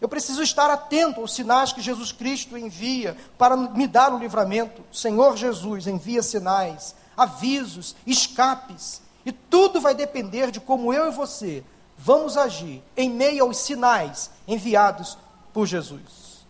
Eu 0.00 0.08
preciso 0.08 0.42
estar 0.42 0.70
atento 0.70 1.20
aos 1.20 1.34
sinais 1.34 1.72
que 1.72 1.82
Jesus 1.82 2.10
Cristo 2.12 2.56
envia 2.56 3.16
para 3.36 3.56
me 3.56 3.86
dar 3.86 4.12
o 4.14 4.18
livramento. 4.18 4.82
Senhor 4.92 5.36
Jesus 5.36 5.86
envia 5.86 6.22
sinais, 6.22 6.94
avisos, 7.16 7.94
escapes, 8.06 9.02
e 9.26 9.32
tudo 9.32 9.80
vai 9.80 9.94
depender 9.94 10.50
de 10.50 10.60
como 10.60 10.92
eu 10.92 11.08
e 11.08 11.10
você 11.10 11.62
vamos 12.02 12.36
agir 12.36 12.82
em 12.96 13.10
meio 13.10 13.44
aos 13.44 13.58
sinais 13.58 14.30
enviados 14.48 15.18
por 15.52 15.66
Jesus. 15.66 16.40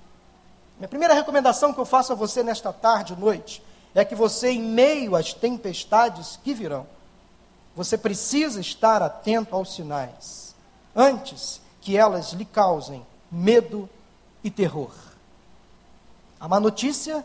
Minha 0.78 0.88
primeira 0.88 1.12
recomendação 1.12 1.72
que 1.74 1.80
eu 1.80 1.84
faço 1.84 2.12
a 2.12 2.16
você 2.16 2.42
nesta 2.42 2.72
tarde, 2.72 3.16
noite, 3.16 3.62
é 3.94 4.04
que 4.04 4.14
você, 4.14 4.50
em 4.50 4.62
meio 4.62 5.16
às 5.16 5.34
tempestades 5.34 6.38
que 6.42 6.54
virão, 6.54 6.86
você 7.74 7.98
precisa 7.98 8.60
estar 8.60 9.02
atento 9.02 9.54
aos 9.54 9.74
sinais, 9.74 10.54
antes 10.94 11.60
que 11.80 11.96
elas 11.96 12.32
lhe 12.32 12.44
causem 12.44 13.04
medo 13.30 13.88
e 14.44 14.50
terror. 14.50 14.92
A 16.38 16.48
má 16.48 16.60
notícia 16.60 17.24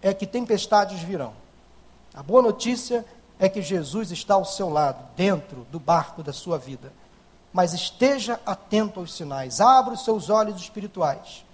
é 0.00 0.14
que 0.14 0.26
tempestades 0.26 1.00
virão. 1.00 1.34
A 2.14 2.22
boa 2.22 2.42
notícia 2.42 3.04
é 3.38 3.48
que 3.48 3.62
Jesus 3.62 4.10
está 4.10 4.34
ao 4.34 4.44
seu 4.44 4.68
lado, 4.68 5.06
dentro 5.14 5.66
do 5.70 5.78
barco 5.78 6.22
da 6.22 6.32
sua 6.32 6.58
vida. 6.58 6.92
Mas 7.52 7.72
esteja 7.72 8.40
atento 8.46 9.00
aos 9.00 9.14
sinais, 9.14 9.60
abra 9.60 9.94
os 9.94 10.04
seus 10.04 10.30
olhos 10.30 10.60
espirituais. 10.60 11.44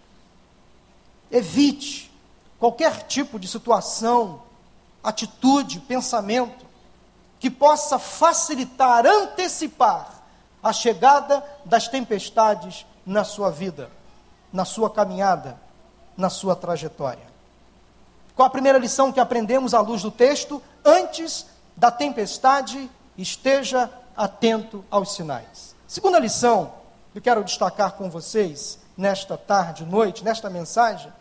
Evite 1.30 2.12
qualquer 2.58 3.06
tipo 3.06 3.38
de 3.38 3.48
situação, 3.48 4.42
atitude, 5.02 5.80
pensamento 5.80 6.66
que 7.38 7.50
possa 7.50 7.98
facilitar, 7.98 9.06
antecipar 9.06 10.22
a 10.62 10.72
chegada 10.72 11.44
das 11.64 11.88
tempestades 11.88 12.84
na 13.04 13.24
sua 13.24 13.50
vida, 13.50 13.90
na 14.52 14.64
sua 14.64 14.90
caminhada, 14.90 15.58
na 16.16 16.28
sua 16.28 16.56
trajetória. 16.56 17.26
Qual 18.34 18.46
a 18.46 18.50
primeira 18.50 18.78
lição 18.78 19.12
que 19.12 19.20
aprendemos 19.20 19.72
à 19.72 19.80
luz 19.80 20.02
do 20.02 20.10
texto? 20.10 20.62
Antes 20.84 21.46
da 21.76 21.90
tempestade, 21.90 22.90
esteja 23.16 23.90
atento 24.16 24.84
aos 24.90 25.14
sinais. 25.14 25.65
Segunda 25.86 26.18
lição 26.18 26.74
que 27.12 27.18
eu 27.18 27.22
quero 27.22 27.44
destacar 27.44 27.92
com 27.92 28.10
vocês 28.10 28.78
nesta 28.96 29.38
tarde, 29.38 29.84
noite, 29.84 30.24
nesta 30.24 30.50
mensagem, 30.50 31.12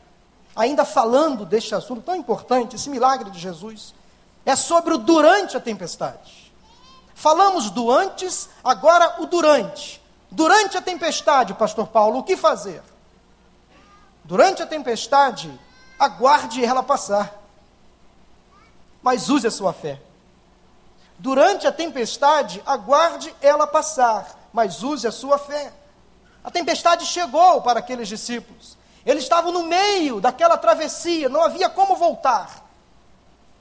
ainda 0.56 0.84
falando 0.84 1.46
deste 1.46 1.76
assunto 1.76 2.02
tão 2.02 2.16
importante, 2.16 2.76
esse 2.76 2.90
milagre 2.90 3.30
de 3.30 3.38
Jesus, 3.38 3.94
é 4.46 4.56
sobre 4.56 4.94
o 4.94 4.98
durante 4.98 5.56
a 5.56 5.60
tempestade. 5.60 6.52
Falamos 7.14 7.70
do 7.70 7.92
antes, 7.92 8.50
agora 8.64 9.22
o 9.22 9.28
durante. 9.28 10.02
Durante 10.32 10.78
a 10.78 10.82
tempestade, 10.82 11.54
Pastor 11.54 11.88
Paulo, 11.88 12.20
o 12.20 12.24
que 12.24 12.36
fazer? 12.36 12.82
Durante 14.24 14.64
a 14.64 14.68
tempestade, 14.68 15.52
aguarde 16.00 16.66
ela 16.66 16.82
passar. 16.82 17.42
Mas 19.02 19.30
use 19.30 19.46
a 19.46 19.52
sua 19.52 19.72
fé. 19.72 20.02
Durante 21.18 21.68
a 21.68 21.72
tempestade, 21.72 22.62
aguarde 22.66 23.34
ela 23.42 23.66
passar, 23.66 24.45
mas 24.56 24.82
use 24.82 25.06
a 25.06 25.12
sua 25.12 25.38
fé. 25.38 25.74
A 26.42 26.50
tempestade 26.50 27.06
chegou 27.06 27.62
para 27.62 27.80
aqueles 27.80 28.08
discípulos. 28.08 28.78
Eles 29.06 29.24
estavam 29.24 29.52
no 29.52 29.64
meio 29.64 30.22
daquela 30.22 30.58
travessia, 30.58 31.28
não 31.28 31.44
havia 31.44 31.68
como 31.68 31.98
voltar. 31.98 32.64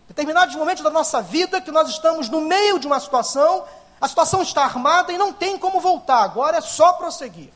Determinados 0.07 0.55
momentos 0.55 0.85
da 0.85 0.91
nossa 0.91 1.21
vida 1.21 1.61
que 1.61 1.73
nós 1.73 1.89
estamos 1.89 2.29
no 2.29 2.43
meio 2.43 2.79
de 2.79 2.87
uma 2.87 3.01
situação, 3.01 3.65
a 4.01 4.07
situação 4.07 4.41
está 4.41 4.63
armada 4.63 5.13
e 5.13 5.19
não 5.19 5.33
tem 5.33 5.59
como 5.59 5.81
voltar, 5.81 6.23
agora 6.23 6.59
é 6.59 6.61
só 6.61 6.93
prosseguir. 6.93 7.51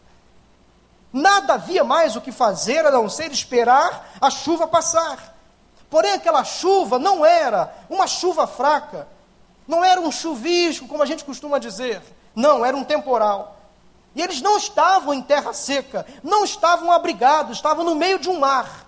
Nada 1.12 1.54
havia 1.54 1.85
mais 1.85 2.16
o 2.16 2.21
que 2.21 2.33
fazer 2.33 2.85
a 2.85 2.90
não 2.90 3.09
ser 3.09 3.30
esperar 3.30 4.14
a 4.21 4.30
chuva 4.30 4.66
passar. 4.66 5.37
Porém, 5.88 6.14
aquela 6.14 6.42
chuva 6.42 6.99
não 6.99 7.25
era 7.25 7.73
uma 7.88 8.09
chuva 8.09 8.49
fraca, 8.49 9.07
não 9.66 9.85
era 9.85 10.00
um 10.00 10.11
chuvisco, 10.11 10.88
como 10.88 11.04
a 11.04 11.07
gente 11.07 11.25
costuma 11.25 11.61
dizer. 11.61 12.02
Não, 12.38 12.64
era 12.64 12.76
um 12.76 12.85
temporal. 12.85 13.57
E 14.14 14.23
eles 14.23 14.40
não 14.40 14.57
estavam 14.57 15.12
em 15.12 15.21
terra 15.21 15.52
seca, 15.52 16.07
não 16.23 16.45
estavam 16.45 16.92
abrigados, 16.92 17.57
estavam 17.57 17.85
no 17.85 17.97
meio 17.97 18.16
de 18.16 18.28
um 18.28 18.38
mar. 18.38 18.87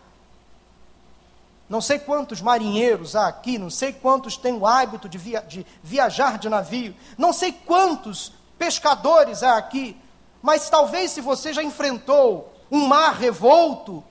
Não 1.68 1.80
sei 1.80 1.98
quantos 1.98 2.40
marinheiros 2.40 3.16
há 3.16 3.26
aqui, 3.26 3.58
não 3.58 3.68
sei 3.68 3.92
quantos 3.92 4.36
têm 4.36 4.54
o 4.54 4.64
hábito 4.64 5.08
de, 5.08 5.18
via 5.18 5.40
de 5.40 5.66
viajar 5.82 6.38
de 6.38 6.48
navio, 6.48 6.94
não 7.18 7.32
sei 7.32 7.50
quantos 7.52 8.32
pescadores 8.56 9.42
há 9.42 9.56
aqui, 9.56 10.00
mas 10.40 10.70
talvez 10.70 11.10
se 11.10 11.20
você 11.20 11.52
já 11.52 11.60
enfrentou 11.62 12.54
um 12.70 12.86
mar 12.86 13.16
revolto, 13.16 14.04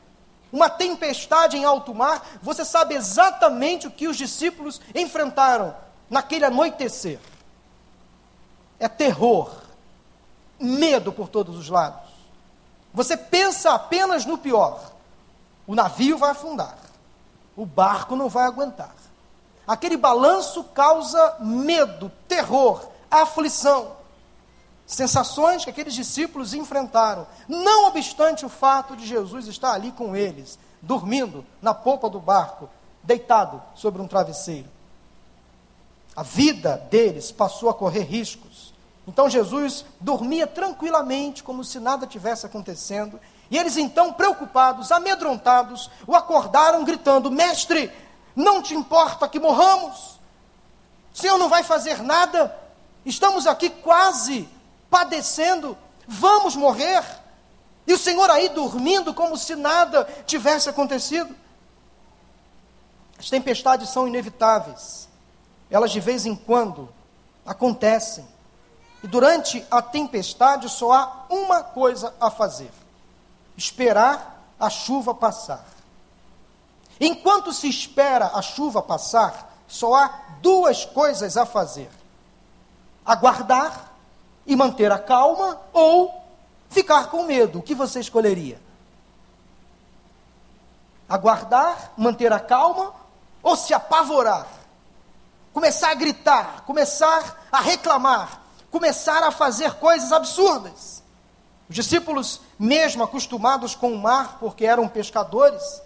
uma 0.52 0.70
tempestade 0.70 1.56
em 1.56 1.64
alto 1.64 1.96
mar, 1.96 2.28
você 2.42 2.66
sabe 2.66 2.94
exatamente 2.94 3.88
o 3.88 3.92
que 3.92 4.10
os 4.10 4.18
discípulos 4.18 4.82
enfrentaram 4.94 5.74
naquele 6.10 6.44
anoitecer. 6.44 7.20
É 8.80 8.88
terror, 8.88 9.52
medo 10.60 11.12
por 11.12 11.28
todos 11.28 11.58
os 11.58 11.70
lados. 11.70 12.10
Você 12.94 13.18
pensa 13.18 13.72
apenas 13.72 14.26
no 14.26 14.38
pior. 14.38 14.92
O 15.68 15.76
navio 15.76 16.18
vai 16.18 16.32
afundar. 16.32 16.78
O 17.56 17.66
barco 17.66 18.16
não 18.16 18.30
vai 18.30 18.46
aguentar. 18.46 18.96
Aquele 19.68 19.98
balanço 19.98 20.64
causa 20.64 21.36
medo, 21.40 22.12
terror, 22.28 22.88
aflição. 23.12 23.98
Sensações 24.88 25.64
que 25.64 25.70
aqueles 25.70 25.94
discípulos 25.94 26.56
enfrentaram, 26.56 27.28
não 27.48 27.86
obstante 27.86 28.44
o 28.44 28.50
fato 28.50 28.96
de 28.96 29.06
Jesus 29.06 29.46
estar 29.46 29.74
ali 29.74 29.92
com 29.92 30.16
eles, 30.16 30.58
dormindo 30.82 31.46
na 31.62 31.76
polpa 31.76 32.10
do 32.10 32.20
barco, 32.20 32.68
deitado 33.04 33.62
sobre 33.76 34.02
um 34.02 34.08
travesseiro. 34.08 34.68
A 36.16 36.24
vida 36.24 36.76
deles 36.90 37.32
passou 37.32 37.70
a 37.70 37.74
correr 37.74 38.02
riscos. 38.02 38.49
Então 39.10 39.28
Jesus 39.28 39.84
dormia 40.00 40.46
tranquilamente, 40.46 41.44
como 41.44 41.64
se 41.64 41.80
nada 41.80 42.06
tivesse 42.06 42.46
acontecendo. 42.46 43.20
E 43.50 43.58
eles, 43.58 43.76
então, 43.76 44.14
preocupados, 44.14 44.92
amedrontados, 44.92 45.90
o 46.06 46.16
acordaram, 46.16 46.86
gritando: 46.86 47.32
Mestre, 47.32 47.92
não 48.36 48.62
te 48.62 48.76
importa 48.76 49.28
que 49.28 49.40
morramos? 49.40 50.20
O 51.12 51.18
Senhor 51.18 51.40
não 51.40 51.50
vai 51.50 51.64
fazer 51.64 52.04
nada? 52.04 52.56
Estamos 53.04 53.48
aqui 53.48 53.72
quase 53.72 54.48
padecendo, 54.90 55.76
vamos 56.08 56.56
morrer. 56.56 57.04
E 57.88 57.94
o 57.94 57.98
Senhor 57.98 58.30
aí 58.30 58.48
dormindo 58.50 59.12
como 59.14 59.36
se 59.36 59.56
nada 59.56 60.08
tivesse 60.28 60.70
acontecido. 60.70 61.36
As 63.18 63.28
tempestades 63.28 63.90
são 63.90 64.08
inevitáveis 64.08 65.10
elas 65.70 65.92
de 65.92 66.00
vez 66.00 66.26
em 66.26 66.36
quando 66.36 66.90
acontecem. 67.46 68.28
E 69.04 69.08
durante 69.08 69.66
a 69.72 69.82
tempestade 69.82 70.70
só 70.70 70.92
há 70.92 71.26
uma 71.30 71.64
coisa 71.64 72.14
a 72.20 72.30
fazer: 72.30 72.72
esperar 73.58 74.42
a 74.60 74.70
chuva 74.70 75.14
passar. 75.14 75.66
Enquanto 77.00 77.54
se 77.54 77.70
espera 77.70 78.32
a 78.34 78.42
chuva 78.42 78.82
passar, 78.82 79.54
só 79.68 79.96
há 79.96 80.20
duas 80.42 80.86
coisas 80.86 81.38
a 81.38 81.46
fazer: 81.46 81.90
aguardar 83.06 83.92
e 84.46 84.56
manter 84.56 84.92
a 84.92 85.00
calma 85.00 85.60
ou 85.72 86.24
ficar 86.70 87.10
com 87.10 87.24
medo. 87.24 87.60
O 87.60 87.62
que 87.64 87.76
você 87.76 88.00
escolheria? 88.00 88.60
Aguardar, 91.08 91.94
manter 91.98 92.32
a 92.32 92.40
calma 92.40 92.94
ou 93.42 93.56
se 93.56 93.74
apavorar? 93.74 94.60
começar 95.54 95.92
a 95.92 95.96
gritar, 95.96 96.64
começar 96.66 97.48
a 97.52 97.60
reclamar, 97.60 98.40
começar 98.72 99.24
a 99.24 99.32
fazer 99.32 99.74
coisas 99.76 100.12
absurdas. 100.12 101.04
Os 101.70 101.76
discípulos, 101.76 102.42
mesmo 102.58 103.04
acostumados 103.04 103.76
com 103.76 103.92
o 103.92 103.98
mar, 103.98 104.38
porque 104.40 104.66
eram 104.66 104.88
pescadores, 104.88 105.82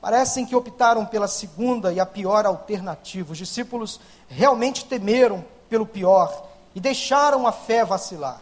parecem 0.00 0.46
que 0.46 0.54
optaram 0.54 1.04
pela 1.04 1.26
segunda 1.26 1.92
e 1.92 1.98
a 1.98 2.06
pior 2.06 2.46
alternativa. 2.46 3.32
Os 3.32 3.38
discípulos 3.38 4.00
realmente 4.28 4.84
temeram 4.84 5.44
pelo 5.68 5.86
pior 5.86 6.46
e 6.74 6.80
deixaram 6.80 7.46
a 7.46 7.52
fé 7.52 7.84
vacilar. 7.84 8.40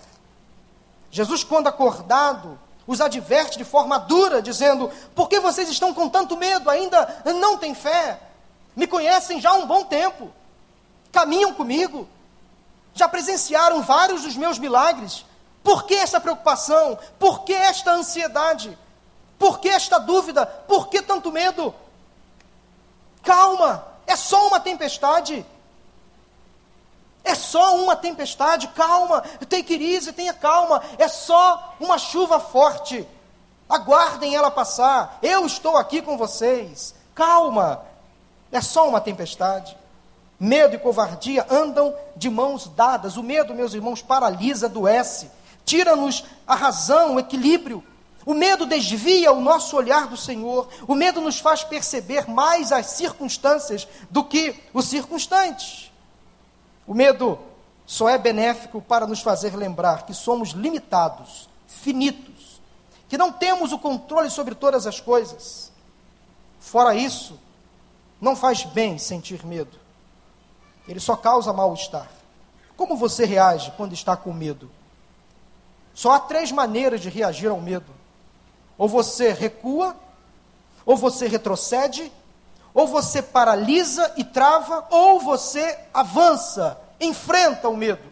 Jesus, 1.11 1.43
quando 1.43 1.69
acordado, 1.69 2.59
os 2.87 3.01
adverte 3.01 3.59
de 3.59 3.65
forma 3.65 3.99
dura, 3.99 4.43
dizendo: 4.43 4.91
Por 5.15 5.29
que 5.29 5.41
vocês 5.41 5.69
estão 5.69 5.93
com 5.93 6.09
tanto 6.09 6.37
medo? 6.37 6.69
Ainda 6.71 7.23
não 7.25 7.57
têm 7.57 7.75
fé? 7.75 8.21
me 8.75 8.87
conhecem 8.87 9.41
já 9.41 9.51
há 9.51 9.55
um 9.55 9.67
bom 9.67 9.85
tempo, 9.85 10.31
caminham 11.13 11.53
comigo, 11.53 12.09
já 12.95 13.09
presenciaram 13.09 13.83
vários 13.83 14.23
dos 14.23 14.37
meus 14.37 14.59
milagres. 14.59 15.25
Por 15.63 15.85
que 15.85 15.95
essa 15.95 16.21
preocupação? 16.21 16.99
Por 17.19 17.45
que 17.45 17.53
esta 17.53 17.93
ansiedade? 17.93 18.77
Por 19.39 19.59
que 19.59 19.69
esta 19.69 19.99
dúvida? 19.99 20.45
Por 20.47 20.89
que 20.89 21.01
tanto 21.01 21.33
medo? 21.33 21.75
Calma, 23.23 23.87
é 24.07 24.17
só 24.17 24.49
uma 24.49 24.61
tempestade. 24.61 25.45
É 27.23 27.35
só 27.35 27.77
uma 27.77 27.95
tempestade, 27.95 28.69
calma, 28.69 29.21
take 29.49 29.75
it 29.75 29.85
easy, 29.85 30.13
tenha 30.13 30.33
calma, 30.33 30.83
é 30.97 31.07
só 31.07 31.75
uma 31.79 31.99
chuva 31.99 32.41
forte. 32.41 33.07
Aguardem 33.69 34.35
ela 34.35 34.51
passar. 34.51 35.19
Eu 35.23 35.47
estou 35.47 35.77
aqui 35.77 36.03
com 36.03 36.17
vocês. 36.17 36.95
Calma, 37.15 37.85
é 38.51 38.61
só 38.61 38.89
uma 38.89 39.01
tempestade. 39.01 39.77
Medo 40.41 40.75
e 40.75 40.79
covardia 40.79 41.47
andam 41.51 41.95
de 42.17 42.31
mãos 42.31 42.67
dadas. 42.67 43.19
O 43.19 43.23
medo, 43.23 43.55
meus 43.55 43.75
irmãos, 43.75 44.01
paralisa, 44.01 44.67
adoece, 44.67 45.31
tira-nos 45.67 46.25
a 46.47 46.55
razão, 46.55 47.17
o 47.17 47.21
equilíbrio. 47.21 47.85
O 48.25 48.33
medo 48.33 48.65
desvia 48.65 49.33
o 49.33 49.41
nosso 49.41 49.77
olhar 49.77 50.07
do 50.07 50.17
Senhor, 50.17 50.69
o 50.87 50.95
medo 50.95 51.21
nos 51.21 51.41
faz 51.41 51.65
perceber 51.65 52.29
mais 52.29 52.71
as 52.71 52.87
circunstâncias 52.87 53.89
do 54.11 54.25
que 54.25 54.55
os 54.73 54.87
circunstantes. 54.87 55.91
O 56.87 56.95
medo 56.95 57.39
só 57.87 58.09
é 58.09 58.19
benéfico 58.19 58.81
para 58.81 59.07
nos 59.07 59.21
fazer 59.21 59.57
lembrar 59.57 60.05
que 60.05 60.15
somos 60.15 60.51
limitados, 60.51 61.49
finitos, 61.67 62.61
que 63.09 63.19
não 63.19 63.33
temos 63.33 63.73
o 63.73 63.79
controle 63.79 64.31
sobre 64.31 64.55
todas 64.55 64.87
as 64.87 65.01
coisas. 65.01 65.73
Fora 66.61 66.95
isso, 66.95 67.39
não 68.21 68.37
faz 68.37 68.65
bem 68.65 68.99
sentir 68.99 69.45
medo, 69.47 69.80
ele 70.91 71.01
só 71.01 71.17
causa 71.17 71.53
mal-estar. 71.53 72.11
Como 72.77 72.97
você 72.97 73.25
reage 73.25 73.73
quando 73.77 73.93
está 73.93 74.17
com 74.17 74.33
medo? 74.33 74.71
Só 75.95 76.13
há 76.13 76.21
três 76.21 76.51
maneiras 76.51 77.01
de 77.01 77.09
reagir 77.09 77.49
ao 77.49 77.61
medo: 77.61 77.93
ou 78.77 78.89
você 78.89 79.33
recua, 79.33 79.97
ou 80.85 80.97
você 80.97 81.29
retrocede, 81.29 82.11
ou 82.75 82.87
você 82.87 83.23
paralisa 83.23 84.13
e 84.17 84.25
trava, 84.25 84.87
ou 84.91 85.21
você 85.21 85.79
avança 85.95 86.79
enfrenta 87.01 87.69
o 87.69 87.77
medo. 87.77 88.11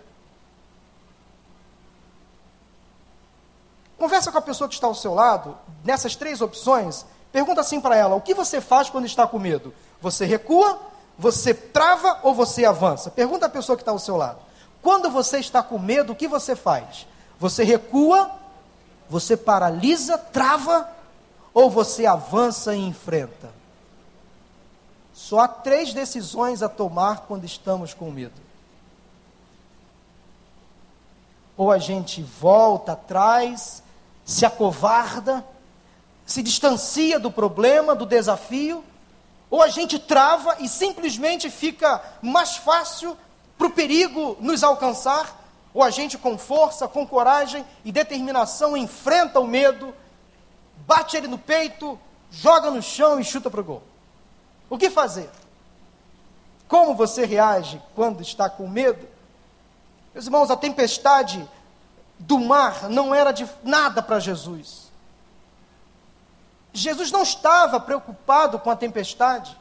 Conversa 3.98 4.32
com 4.32 4.38
a 4.38 4.42
pessoa 4.42 4.68
que 4.68 4.74
está 4.74 4.86
ao 4.86 4.94
seu 4.94 5.12
lado, 5.12 5.58
nessas 5.84 6.16
três 6.16 6.40
opções, 6.40 7.04
pergunta 7.30 7.60
assim 7.60 7.80
para 7.80 7.96
ela: 7.96 8.14
o 8.14 8.20
que 8.20 8.32
você 8.32 8.60
faz 8.60 8.88
quando 8.88 9.04
está 9.04 9.26
com 9.26 9.38
medo? 9.38 9.74
Você 10.00 10.24
recua, 10.24 10.80
você 11.18 11.52
trava 11.52 12.20
ou 12.22 12.34
você 12.34 12.64
avança? 12.64 13.10
Pergunta 13.10 13.46
à 13.46 13.48
pessoa 13.48 13.76
que 13.76 13.82
está 13.82 13.92
ao 13.92 13.98
seu 13.98 14.16
lado. 14.16 14.38
Quando 14.80 15.10
você 15.10 15.38
está 15.38 15.62
com 15.62 15.78
medo, 15.78 16.12
o 16.12 16.16
que 16.16 16.28
você 16.28 16.54
faz? 16.54 17.06
Você 17.40 17.64
recua, 17.64 18.30
você 19.08 19.36
paralisa, 19.36 20.16
trava 20.16 20.88
ou 21.52 21.68
você 21.68 22.06
avança 22.06 22.74
e 22.74 22.86
enfrenta? 22.86 23.50
Só 25.12 25.40
há 25.40 25.48
três 25.48 25.92
decisões 25.92 26.62
a 26.62 26.68
tomar 26.68 27.26
quando 27.26 27.44
estamos 27.44 27.92
com 27.92 28.10
medo. 28.10 28.48
ou 31.58 31.72
a 31.72 31.78
gente 31.78 32.22
volta 32.22 32.92
atrás, 32.92 33.82
se 34.24 34.46
acovarda, 34.46 35.44
se 36.24 36.40
distancia 36.40 37.18
do 37.18 37.32
problema, 37.32 37.96
do 37.96 38.06
desafio, 38.06 38.84
ou 39.50 39.62
a 39.62 39.68
gente 39.68 39.98
trava 39.98 40.56
e 40.60 40.68
simplesmente 40.68 41.50
fica 41.50 42.02
mais 42.20 42.56
fácil 42.56 43.16
para 43.56 43.66
o 43.66 43.70
perigo 43.70 44.36
nos 44.40 44.62
alcançar, 44.62 45.36
ou 45.74 45.82
a 45.82 45.90
gente 45.90 46.16
com 46.16 46.38
força, 46.38 46.88
com 46.88 47.06
coragem 47.06 47.64
e 47.84 47.92
determinação 47.92 48.76
enfrenta 48.76 49.40
o 49.40 49.46
medo, 49.46 49.94
bate 50.86 51.16
ele 51.16 51.26
no 51.26 51.38
peito, 51.38 51.98
joga 52.30 52.70
no 52.70 52.82
chão 52.82 53.18
e 53.18 53.24
chuta 53.24 53.50
para 53.50 53.60
o 53.60 53.64
gol. 53.64 53.82
O 54.70 54.78
que 54.78 54.90
fazer? 54.90 55.30
Como 56.66 56.94
você 56.94 57.24
reage 57.24 57.80
quando 57.94 58.20
está 58.20 58.50
com 58.50 58.68
medo? 58.68 59.08
Meus 60.12 60.26
irmãos, 60.26 60.50
a 60.50 60.56
tempestade 60.56 61.48
do 62.18 62.38
mar 62.38 62.88
não 62.88 63.14
era 63.14 63.32
de 63.32 63.48
nada 63.62 64.02
para 64.02 64.18
Jesus. 64.18 64.87
Jesus 66.78 67.10
não 67.10 67.22
estava 67.22 67.80
preocupado 67.80 68.58
com 68.58 68.70
a 68.70 68.76
tempestade. 68.76 69.56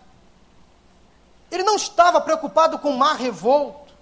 Ele 1.52 1.64
não 1.64 1.76
estava 1.76 2.20
preocupado 2.22 2.78
com 2.80 2.90
o 2.90 2.98
mar 2.98 3.16
revolto. 3.16 3.94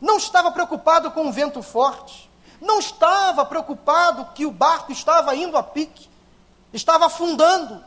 Não 0.00 0.16
estava 0.16 0.50
preocupado 0.50 1.10
com 1.10 1.28
o 1.28 1.32
vento 1.32 1.62
forte. 1.62 2.30
Não 2.60 2.78
estava 2.78 3.44
preocupado 3.44 4.26
que 4.34 4.46
o 4.46 4.50
barco 4.50 4.92
estava 4.92 5.34
indo 5.34 5.56
a 5.56 5.62
pique. 5.62 6.08
Estava 6.72 7.06
afundando. 7.06 7.84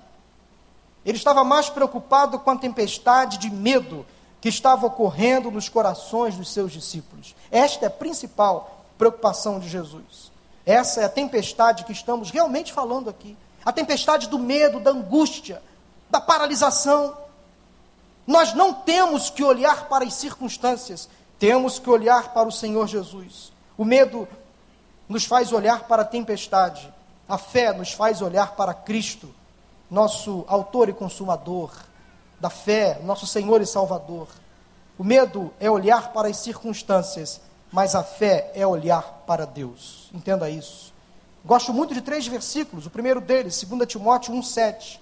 Ele 1.06 1.18
estava 1.18 1.44
mais 1.44 1.70
preocupado 1.70 2.40
com 2.40 2.52
a 2.52 2.58
tempestade 2.58 3.38
de 3.38 3.50
medo 3.50 4.06
que 4.42 4.50
estava 4.50 4.86
ocorrendo 4.86 5.52
nos 5.52 5.68
corações 5.68 6.36
dos 6.36 6.52
seus 6.52 6.72
discípulos. 6.72 7.36
Esta 7.52 7.86
é 7.86 7.88
a 7.88 7.92
principal 7.92 8.86
preocupação 8.98 9.60
de 9.60 9.68
Jesus. 9.68 10.32
Essa 10.66 11.02
é 11.02 11.06
a 11.06 11.10
tempestade 11.10 11.84
que 11.84 11.92
estamos 11.92 12.30
realmente 12.30 12.72
falando 12.72 13.10
aqui. 13.10 13.36
A 13.70 13.72
tempestade 13.72 14.28
do 14.28 14.40
medo, 14.40 14.80
da 14.80 14.90
angústia, 14.90 15.62
da 16.10 16.20
paralisação. 16.20 17.16
Nós 18.26 18.52
não 18.52 18.74
temos 18.74 19.30
que 19.30 19.44
olhar 19.44 19.88
para 19.88 20.04
as 20.06 20.16
circunstâncias, 20.16 21.08
temos 21.38 21.78
que 21.78 21.88
olhar 21.88 22.34
para 22.34 22.48
o 22.48 22.52
Senhor 22.52 22.88
Jesus. 22.88 23.54
O 23.78 23.86
medo 23.86 24.28
nos 25.08 25.24
faz 25.26 25.54
olhar 25.54 25.84
para 25.84 26.02
a 26.02 26.06
tempestade, 26.06 26.92
a 27.28 27.38
fé 27.38 27.72
nos 27.72 27.94
faz 27.94 28.24
olhar 28.24 28.56
para 28.56 28.74
Cristo, 28.74 29.30
nosso 29.88 30.44
autor 30.48 30.90
e 30.90 30.94
consumador 30.94 31.72
da 32.40 32.50
fé, 32.50 33.00
nosso 33.04 33.28
Senhor 33.28 33.62
e 33.62 33.68
Salvador. 33.68 34.30
O 34.98 35.04
medo 35.04 35.54
é 35.60 35.70
olhar 35.70 36.12
para 36.12 36.28
as 36.28 36.38
circunstâncias, 36.38 37.40
mas 37.72 37.94
a 37.94 38.02
fé 38.02 38.52
é 38.56 38.66
olhar 38.66 39.04
para 39.28 39.46
Deus. 39.46 40.10
Entenda 40.12 40.50
isso. 40.50 40.89
Gosto 41.44 41.74
muito 41.74 41.94
de 41.94 42.02
três 42.02 42.28
versículos. 42.28 42.86
O 42.86 42.90
primeiro 42.90 43.22
deles, 43.22 43.64
2 43.64 43.88
Timóteo 43.88 44.34
1,7, 44.34 45.00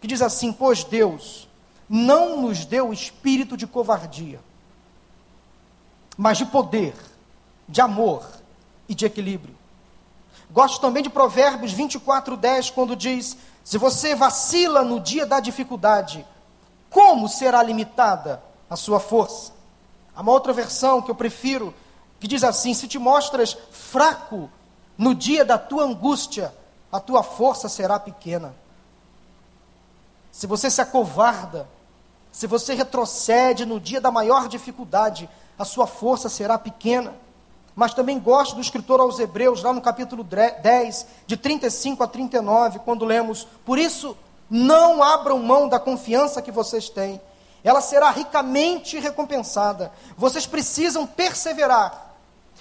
que 0.00 0.06
diz 0.06 0.22
assim: 0.22 0.52
Pois 0.52 0.84
Deus 0.84 1.48
não 1.88 2.40
nos 2.42 2.64
deu 2.64 2.92
espírito 2.92 3.56
de 3.56 3.66
covardia, 3.66 4.40
mas 6.16 6.38
de 6.38 6.46
poder, 6.46 6.94
de 7.68 7.80
amor 7.80 8.26
e 8.88 8.94
de 8.94 9.04
equilíbrio. 9.04 9.54
Gosto 10.50 10.80
também 10.80 11.02
de 11.02 11.10
Provérbios 11.10 11.72
24:10, 11.74 12.70
quando 12.70 12.96
diz: 12.96 13.36
Se 13.62 13.78
você 13.78 14.14
vacila 14.14 14.82
no 14.82 15.00
dia 15.00 15.26
da 15.26 15.40
dificuldade, 15.40 16.26
como 16.88 17.28
será 17.28 17.62
limitada 17.62 18.42
a 18.70 18.76
sua 18.76 18.98
força? 18.98 19.52
Há 20.14 20.22
uma 20.22 20.32
outra 20.32 20.52
versão 20.52 21.02
que 21.02 21.10
eu 21.10 21.14
prefiro, 21.14 21.74
que 22.18 22.26
diz 22.26 22.42
assim: 22.42 22.72
Se 22.72 22.88
te 22.88 22.98
mostras 22.98 23.56
fraco 23.70 24.50
no 24.96 25.14
dia 25.14 25.44
da 25.44 25.58
tua 25.58 25.84
angústia, 25.84 26.54
a 26.90 27.00
tua 27.00 27.22
força 27.22 27.68
será 27.68 27.98
pequena. 27.98 28.54
Se 30.32 30.46
você 30.46 30.70
se 30.70 30.80
acovarda, 30.80 31.68
se 32.30 32.46
você 32.46 32.74
retrocede 32.74 33.64
no 33.64 33.80
dia 33.80 34.00
da 34.00 34.10
maior 34.10 34.48
dificuldade, 34.48 35.28
a 35.58 35.64
sua 35.64 35.86
força 35.86 36.28
será 36.28 36.58
pequena. 36.58 37.14
Mas 37.74 37.92
também 37.92 38.18
gosto 38.18 38.54
do 38.54 38.60
escritor 38.60 39.00
aos 39.00 39.18
Hebreus, 39.18 39.62
lá 39.62 39.72
no 39.72 39.80
capítulo 39.80 40.24
10, 40.24 41.06
de 41.26 41.36
35 41.36 42.02
a 42.02 42.06
39, 42.06 42.78
quando 42.80 43.04
lemos: 43.04 43.46
Por 43.64 43.78
isso, 43.78 44.16
não 44.48 45.02
abram 45.02 45.38
mão 45.38 45.68
da 45.68 45.78
confiança 45.78 46.40
que 46.40 46.50
vocês 46.50 46.88
têm, 46.88 47.20
ela 47.62 47.80
será 47.80 48.10
ricamente 48.10 48.98
recompensada. 48.98 49.92
Vocês 50.16 50.46
precisam 50.46 51.06
perseverar, 51.06 52.15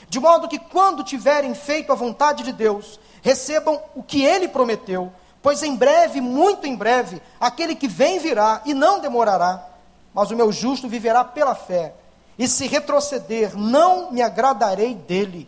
de 0.09 0.19
modo 0.19 0.47
que, 0.47 0.59
quando 0.59 1.03
tiverem 1.03 1.53
feito 1.53 1.91
a 1.91 1.95
vontade 1.95 2.43
de 2.43 2.51
Deus, 2.51 2.99
recebam 3.21 3.81
o 3.95 4.03
que 4.03 4.23
ele 4.23 4.47
prometeu, 4.47 5.11
pois 5.41 5.63
em 5.63 5.75
breve, 5.75 6.21
muito 6.21 6.65
em 6.67 6.75
breve, 6.75 7.21
aquele 7.39 7.75
que 7.75 7.87
vem 7.87 8.19
virá 8.19 8.61
e 8.65 8.73
não 8.73 8.99
demorará. 8.99 9.67
Mas 10.13 10.31
o 10.31 10.35
meu 10.35 10.51
justo 10.51 10.87
viverá 10.87 11.23
pela 11.23 11.55
fé, 11.55 11.93
e 12.37 12.47
se 12.47 12.67
retroceder, 12.67 13.57
não 13.57 14.11
me 14.11 14.21
agradarei 14.21 14.93
dele. 14.93 15.47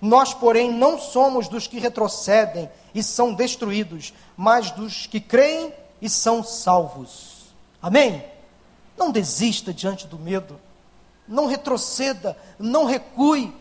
Nós, 0.00 0.32
porém, 0.32 0.72
não 0.72 0.98
somos 0.98 1.48
dos 1.48 1.66
que 1.66 1.78
retrocedem 1.78 2.70
e 2.94 3.02
são 3.02 3.34
destruídos, 3.34 4.12
mas 4.36 4.70
dos 4.70 5.06
que 5.06 5.20
creem 5.20 5.72
e 6.00 6.08
são 6.08 6.44
salvos. 6.44 7.52
Amém? 7.82 8.24
Não 8.96 9.10
desista 9.10 9.72
diante 9.72 10.06
do 10.06 10.18
medo, 10.18 10.60
não 11.26 11.46
retroceda, 11.46 12.36
não 12.58 12.84
recue, 12.84 13.52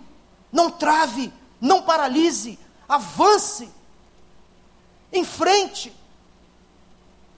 não 0.52 0.70
trave, 0.70 1.34
não 1.60 1.82
paralise, 1.82 2.60
avance, 2.88 3.70
em 5.12 5.24
frente. 5.24 5.94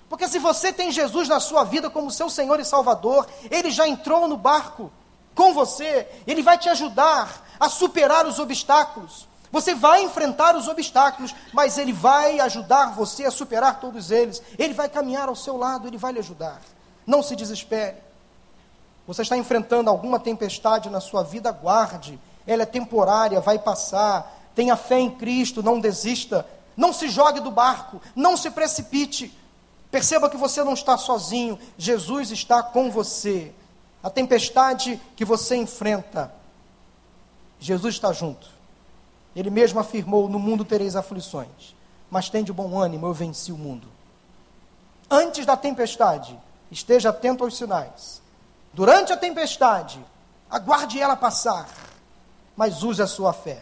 Porque 0.07 0.27
se 0.27 0.39
você 0.39 0.73
tem 0.73 0.91
Jesus 0.91 1.27
na 1.27 1.39
sua 1.39 1.63
vida 1.63 1.89
como 1.89 2.09
seu 2.09 2.29
Senhor 2.29 2.59
e 2.59 2.65
Salvador, 2.65 3.27
Ele 3.49 3.69
já 3.69 3.87
entrou 3.87 4.27
no 4.27 4.37
barco 4.37 4.91
com 5.35 5.53
você, 5.53 6.07
Ele 6.25 6.41
vai 6.41 6.57
te 6.57 6.67
ajudar 6.67 7.45
a 7.59 7.69
superar 7.69 8.25
os 8.25 8.39
obstáculos. 8.39 9.27
Você 9.51 9.73
vai 9.73 10.03
enfrentar 10.03 10.55
os 10.55 10.67
obstáculos, 10.67 11.35
mas 11.53 11.77
Ele 11.77 11.93
vai 11.93 12.39
ajudar 12.39 12.93
você 12.93 13.25
a 13.25 13.31
superar 13.31 13.79
todos 13.79 14.11
eles. 14.11 14.41
Ele 14.57 14.73
vai 14.73 14.89
caminhar 14.89 15.27
ao 15.27 15.35
seu 15.35 15.57
lado, 15.57 15.87
Ele 15.87 15.97
vai 15.97 16.13
lhe 16.13 16.19
ajudar. 16.19 16.61
Não 17.05 17.23
se 17.23 17.35
desespere. 17.35 17.97
Você 19.07 19.23
está 19.23 19.35
enfrentando 19.35 19.89
alguma 19.89 20.19
tempestade 20.19 20.89
na 20.89 21.01
sua 21.01 21.23
vida, 21.23 21.51
guarde. 21.51 22.19
Ela 22.49 22.63
é 22.63 22.65
temporária, 22.65 23.39
vai 23.39 23.59
passar. 23.59 24.49
Tenha 24.55 24.75
fé 24.75 24.99
em 24.99 25.11
Cristo, 25.11 25.61
não 25.61 25.79
desista. 25.79 26.43
Não 26.75 26.91
se 26.91 27.09
jogue 27.09 27.39
do 27.41 27.51
barco, 27.51 28.01
não 28.15 28.35
se 28.35 28.49
precipite. 28.49 29.37
Perceba 29.91 30.29
que 30.29 30.37
você 30.37 30.63
não 30.63 30.73
está 30.73 30.97
sozinho, 30.97 31.59
Jesus 31.77 32.31
está 32.31 32.63
com 32.63 32.89
você. 32.89 33.51
A 34.01 34.09
tempestade 34.09 34.99
que 35.15 35.23
você 35.23 35.57
enfrenta, 35.57 36.33
Jesus 37.59 37.95
está 37.95 38.11
junto. 38.13 38.47
Ele 39.35 39.51
mesmo 39.51 39.79
afirmou: 39.79 40.27
No 40.27 40.39
mundo 40.39 40.65
tereis 40.65 40.95
aflições, 40.95 41.75
mas 42.09 42.29
tem 42.29 42.43
de 42.43 42.51
bom 42.51 42.79
ânimo, 42.79 43.05
eu 43.05 43.13
venci 43.13 43.51
o 43.51 43.57
mundo. 43.57 43.87
Antes 45.07 45.45
da 45.45 45.55
tempestade, 45.55 46.39
esteja 46.71 47.09
atento 47.09 47.43
aos 47.43 47.57
sinais. 47.57 48.21
Durante 48.73 49.13
a 49.13 49.17
tempestade, 49.17 49.99
aguarde 50.49 50.99
ela 50.99 51.15
passar, 51.15 51.67
mas 52.59 52.83
use 52.83 53.01
a 53.01 53.07
sua 53.07 53.31
fé. 53.31 53.61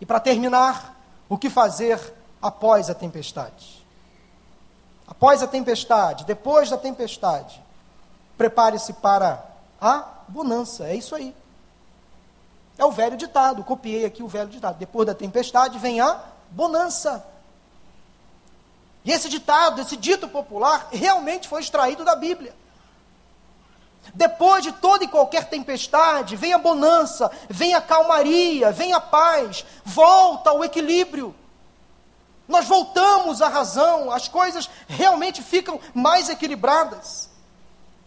E 0.00 0.04
para 0.04 0.18
terminar, 0.18 1.00
o 1.28 1.38
que 1.38 1.48
fazer 1.48 2.12
após 2.42 2.90
a 2.90 2.94
tempestade? 2.94 3.86
Após 5.06 5.44
a 5.44 5.46
tempestade, 5.46 6.24
depois 6.24 6.68
da 6.68 6.76
tempestade, 6.76 7.62
prepare-se 8.36 8.94
para 8.94 9.46
a 9.80 10.08
bonança. 10.26 10.88
É 10.88 10.96
isso 10.96 11.14
aí. 11.14 11.32
É 12.76 12.84
o 12.84 12.90
velho 12.90 13.16
ditado, 13.16 13.62
copiei 13.62 14.04
aqui 14.04 14.24
o 14.24 14.28
velho 14.28 14.48
ditado. 14.48 14.76
Depois 14.76 15.06
da 15.06 15.14
tempestade 15.14 15.78
vem 15.78 16.00
a 16.00 16.20
bonança. 16.50 17.24
E 19.04 19.12
esse 19.12 19.28
ditado, 19.28 19.80
esse 19.80 19.96
dito 19.96 20.26
popular, 20.26 20.88
realmente 20.90 21.46
foi 21.46 21.60
extraído 21.60 22.04
da 22.04 22.16
Bíblia. 22.16 22.52
Depois 24.14 24.62
de 24.62 24.72
toda 24.72 25.04
e 25.04 25.08
qualquer 25.08 25.48
tempestade, 25.48 26.36
vem 26.36 26.52
a 26.52 26.58
bonança, 26.58 27.30
vem 27.48 27.74
a 27.74 27.80
calmaria, 27.80 28.72
vem 28.72 28.92
a 28.92 29.00
paz, 29.00 29.64
volta 29.84 30.52
o 30.52 30.64
equilíbrio. 30.64 31.34
Nós 32.48 32.66
voltamos 32.66 33.40
à 33.40 33.48
razão, 33.48 34.10
as 34.10 34.28
coisas 34.28 34.68
realmente 34.88 35.42
ficam 35.42 35.80
mais 35.94 36.28
equilibradas. 36.28 37.30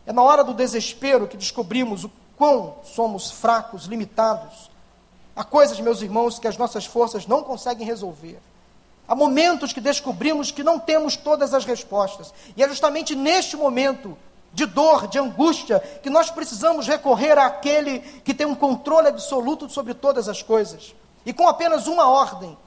É 0.05 0.13
na 0.13 0.21
hora 0.21 0.43
do 0.43 0.53
desespero 0.53 1.27
que 1.27 1.37
descobrimos 1.37 2.03
o 2.03 2.11
quão 2.37 2.75
somos 2.83 3.31
fracos, 3.31 3.85
limitados. 3.85 4.69
Há 5.35 5.43
coisas, 5.43 5.79
meus 5.79 6.01
irmãos, 6.01 6.37
que 6.37 6.47
as 6.47 6.57
nossas 6.57 6.85
forças 6.85 7.25
não 7.25 7.43
conseguem 7.43 7.87
resolver. 7.87 8.39
Há 9.07 9.15
momentos 9.15 9.73
que 9.73 9.81
descobrimos 9.81 10.51
que 10.51 10.63
não 10.63 10.79
temos 10.79 11.15
todas 11.15 11.53
as 11.53 11.65
respostas. 11.65 12.33
E 12.55 12.63
é 12.63 12.67
justamente 12.67 13.15
neste 13.15 13.55
momento 13.55 14.17
de 14.55 14.65
dor, 14.65 15.07
de 15.07 15.19
angústia, 15.19 15.81
que 16.01 16.09
nós 16.09 16.31
precisamos 16.31 16.87
recorrer 16.87 17.37
àquele 17.37 17.99
que 17.99 18.33
tem 18.33 18.47
um 18.47 18.55
controle 18.55 19.09
absoluto 19.09 19.69
sobre 19.69 19.93
todas 19.93 20.29
as 20.29 20.41
coisas. 20.41 20.95
E 21.25 21.33
com 21.33 21.47
apenas 21.47 21.87
uma 21.87 22.07
ordem, 22.07 22.57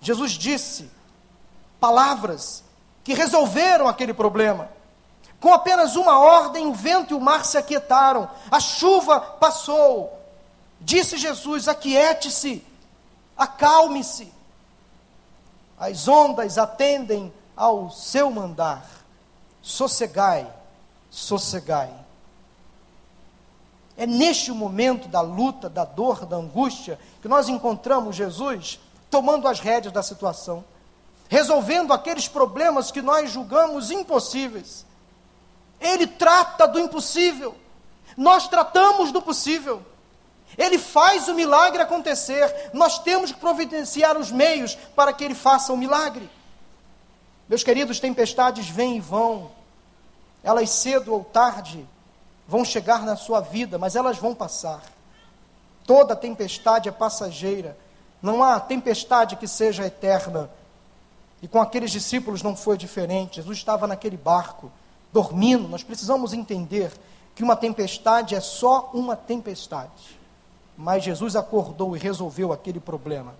Jesus 0.00 0.32
disse 0.32 0.90
palavras 1.78 2.64
que 3.04 3.12
resolveram 3.12 3.86
aquele 3.86 4.14
problema. 4.14 4.70
Com 5.38 5.52
apenas 5.52 5.96
uma 5.96 6.18
ordem, 6.18 6.66
o 6.66 6.72
vento 6.72 7.12
e 7.12 7.16
o 7.16 7.20
mar 7.20 7.44
se 7.44 7.58
aquietaram, 7.58 8.28
a 8.50 8.58
chuva 8.58 9.20
passou. 9.20 10.18
Disse 10.80 11.18
Jesus: 11.18 11.68
Aquiete-se, 11.68 12.64
acalme-se. 13.36 14.32
As 15.78 16.08
ondas 16.08 16.56
atendem 16.56 17.30
ao 17.54 17.90
seu 17.90 18.30
mandar. 18.30 18.88
Sossegai, 19.60 20.46
sossegai. 21.14 21.92
É 23.96 24.04
neste 24.04 24.50
momento 24.50 25.06
da 25.06 25.20
luta, 25.20 25.68
da 25.68 25.84
dor, 25.84 26.26
da 26.26 26.36
angústia, 26.36 26.98
que 27.22 27.28
nós 27.28 27.48
encontramos 27.48 28.16
Jesus 28.16 28.80
tomando 29.08 29.46
as 29.46 29.60
rédeas 29.60 29.94
da 29.94 30.02
situação, 30.02 30.64
resolvendo 31.28 31.92
aqueles 31.92 32.26
problemas 32.26 32.90
que 32.90 33.00
nós 33.00 33.30
julgamos 33.30 33.92
impossíveis. 33.92 34.84
Ele 35.80 36.08
trata 36.08 36.66
do 36.66 36.80
impossível, 36.80 37.54
nós 38.16 38.48
tratamos 38.48 39.12
do 39.12 39.22
possível. 39.22 39.82
Ele 40.58 40.78
faz 40.78 41.28
o 41.28 41.34
milagre 41.34 41.80
acontecer, 41.80 42.70
nós 42.72 42.98
temos 42.98 43.30
que 43.30 43.38
providenciar 43.38 44.18
os 44.18 44.32
meios 44.32 44.74
para 44.96 45.12
que 45.12 45.22
ele 45.22 45.34
faça 45.34 45.72
o 45.72 45.76
milagre. 45.76 46.28
Meus 47.48 47.62
queridos, 47.62 48.00
tempestades 48.00 48.68
vêm 48.68 48.96
e 48.96 49.00
vão, 49.00 49.50
elas 50.44 50.70
cedo 50.70 51.12
ou 51.12 51.24
tarde 51.24 51.84
vão 52.46 52.64
chegar 52.64 53.02
na 53.02 53.16
sua 53.16 53.40
vida, 53.40 53.78
mas 53.78 53.96
elas 53.96 54.18
vão 54.18 54.34
passar. 54.34 54.82
Toda 55.86 56.14
tempestade 56.14 56.88
é 56.88 56.92
passageira, 56.92 57.76
não 58.22 58.44
há 58.44 58.60
tempestade 58.60 59.36
que 59.36 59.48
seja 59.48 59.86
eterna. 59.86 60.50
E 61.42 61.48
com 61.48 61.60
aqueles 61.60 61.90
discípulos 61.90 62.42
não 62.42 62.54
foi 62.54 62.76
diferente, 62.76 63.36
Jesus 63.36 63.58
estava 63.58 63.86
naquele 63.86 64.16
barco 64.16 64.70
dormindo, 65.12 65.68
nós 65.68 65.82
precisamos 65.82 66.32
entender 66.32 66.92
que 67.34 67.42
uma 67.42 67.56
tempestade 67.56 68.34
é 68.34 68.40
só 68.40 68.90
uma 68.92 69.16
tempestade. 69.16 70.18
Mas 70.76 71.04
Jesus 71.04 71.36
acordou 71.36 71.96
e 71.96 72.00
resolveu 72.00 72.52
aquele 72.52 72.80
problema. 72.80 73.34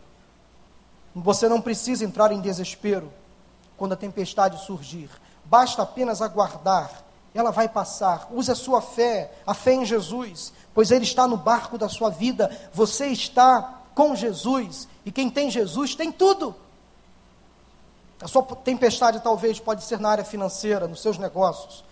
Você 1.15 1.49
não 1.49 1.61
precisa 1.61 2.05
entrar 2.05 2.33
em 2.33 2.41
desespero 2.41 3.13
quando 3.77 3.93
a 3.93 3.97
tempestade 3.97 4.65
surgir. 4.65 5.11
Basta 5.45 5.83
apenas 5.83 6.23
aguardar. 6.23 6.91
Ela 7.35 7.51
vai 7.51 7.69
passar. 7.69 8.29
Use 8.31 8.51
a 8.51 8.55
sua 8.55 8.81
fé, 8.81 9.33
a 9.47 9.55
fé 9.55 9.75
em 9.75 9.85
Jesus, 9.85 10.53
pois 10.73 10.91
Ele 10.91 11.05
está 11.05 11.27
no 11.27 11.37
barco 11.37 11.77
da 11.77 11.89
sua 11.89 12.11
vida. 12.11 12.51
Você 12.73 13.07
está 13.09 13.81
com 13.95 14.15
Jesus. 14.15 14.89
E 15.05 15.13
quem 15.13 15.29
tem 15.29 15.51
Jesus 15.51 15.95
tem 15.95 16.13
tudo. 16.13 16.55
A 18.21 18.29
sua 18.29 18.43
tempestade 18.43 19.21
talvez 19.21 19.59
pode 19.59 19.85
ser 19.85 19.99
na 19.99 20.11
área 20.11 20.25
financeira, 20.25 20.87
nos 20.87 21.03
seus 21.03 21.19
negócios. 21.19 21.85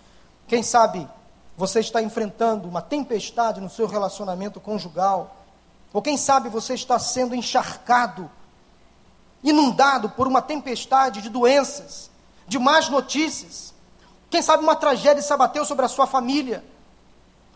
Quem 0.47 0.63
sabe 0.63 1.07
você 1.55 1.79
está 1.79 2.01
enfrentando 2.01 2.67
uma 2.67 2.81
tempestade 2.81 3.61
no 3.61 3.69
seu 3.69 3.87
relacionamento 3.87 4.59
conjugal. 4.59 5.35
Ou 5.91 6.01
quem 6.01 6.17
sabe 6.17 6.49
você 6.49 6.73
está 6.73 6.97
sendo 6.97 7.35
encharcado, 7.35 8.29
inundado 9.43 10.09
por 10.09 10.27
uma 10.27 10.41
tempestade 10.41 11.21
de 11.21 11.29
doenças, 11.29 12.09
de 12.53 12.59
más 12.59 12.87
notícias. 12.87 13.73
Quem 14.29 14.39
sabe 14.39 14.63
uma 14.63 14.75
tragédia 14.75 15.23
se 15.23 15.33
abateu 15.33 15.65
sobre 15.65 15.85
a 15.85 15.87
sua 15.87 16.05
família, 16.05 16.63